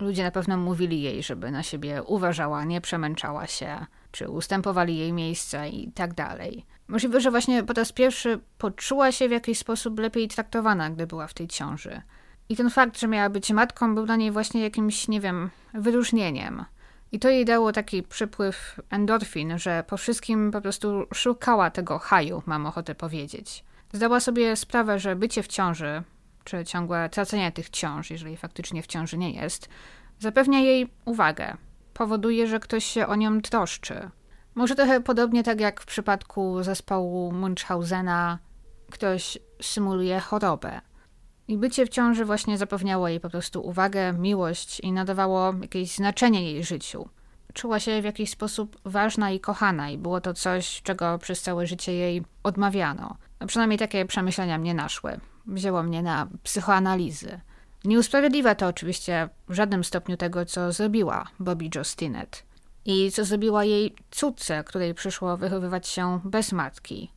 [0.00, 5.12] Ludzie na pewno mówili jej, żeby na siebie uważała, nie przemęczała się, czy ustępowali jej
[5.12, 6.66] miejsca i tak dalej.
[6.88, 11.26] Możliwe, że właśnie po raz pierwszy poczuła się w jakiś sposób lepiej traktowana, gdy była
[11.26, 12.02] w tej ciąży.
[12.48, 16.64] I ten fakt, że miała być matką, był dla niej właśnie jakimś, nie wiem, wyróżnieniem.
[17.12, 22.42] I to jej dało taki przypływ endorfin, że po wszystkim po prostu szukała tego haju,
[22.46, 23.64] mam ochotę powiedzieć.
[23.92, 26.02] Zdała sobie sprawę, że bycie w ciąży,
[26.44, 29.68] czy ciągłe tracenie tych ciąż, jeżeli faktycznie w ciąży nie jest,
[30.18, 31.56] zapewnia jej uwagę.
[31.94, 34.10] Powoduje, że ktoś się o nią troszczy.
[34.54, 38.38] Może trochę podobnie tak jak w przypadku zespołu Munchhausena,
[38.90, 40.80] ktoś symuluje chorobę.
[41.48, 46.52] I bycie w ciąży właśnie zapewniało jej po prostu uwagę, miłość i nadawało jakieś znaczenie
[46.52, 47.08] jej życiu.
[47.54, 51.66] Czuła się w jakiś sposób ważna i kochana, i było to coś, czego przez całe
[51.66, 53.16] życie jej odmawiano.
[53.38, 55.20] A przynajmniej takie przemyślenia mnie naszły.
[55.46, 57.40] Wzięło mnie na psychoanalizy.
[57.84, 62.46] Nie usprawiedliwia to oczywiście w żadnym stopniu tego, co zrobiła Bobby Jo Stinnett
[62.84, 67.10] i co zrobiła jej córce, której przyszło wychowywać się bez matki.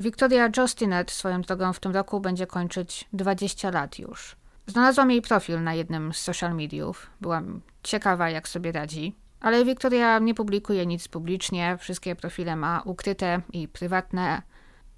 [0.00, 4.36] Victoria Jostinet swoją drogą w tym roku będzie kończyć 20 lat już.
[4.66, 7.10] Znalazłam jej profil na jednym z social mediów.
[7.20, 9.14] Byłam ciekawa, jak sobie radzi.
[9.40, 14.42] Ale Victoria nie publikuje nic publicznie, wszystkie profile ma ukryte i prywatne.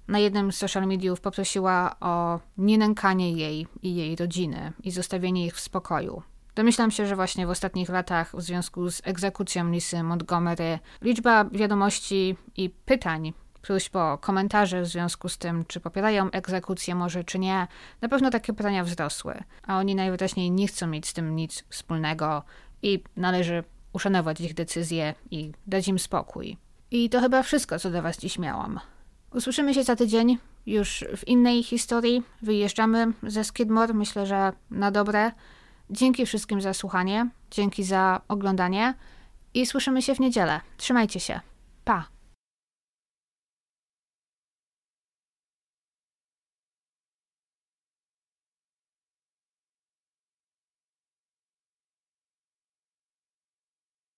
[0.07, 5.55] Na jednym z social mediów poprosiła o nienękanie jej i jej rodziny i zostawienie ich
[5.55, 6.21] w spokoju.
[6.55, 12.35] Domyślam się, że właśnie w ostatnich latach w związku z egzekucją Lisy Montgomery liczba wiadomości
[12.55, 13.33] i pytań
[13.67, 17.67] próśb o komentarze w związku z tym, czy popierają egzekucję może, czy nie,
[18.01, 22.43] na pewno takie pytania wzrosły, a oni najwyraźniej nie chcą mieć z tym nic wspólnego
[22.81, 23.63] i należy
[23.93, 26.57] uszanować ich decyzje i dać im spokój.
[26.91, 28.79] I to chyba wszystko, co dla Was dziś miałam.
[29.33, 32.23] Usłyszymy się za tydzień, już w innej historii.
[32.41, 35.31] Wyjeżdżamy ze Skidmore, myślę, że na dobre.
[35.89, 38.93] Dzięki wszystkim za słuchanie, dzięki za oglądanie
[39.53, 40.61] i słyszymy się w niedzielę.
[40.77, 41.39] Trzymajcie się.
[41.85, 42.16] Pa!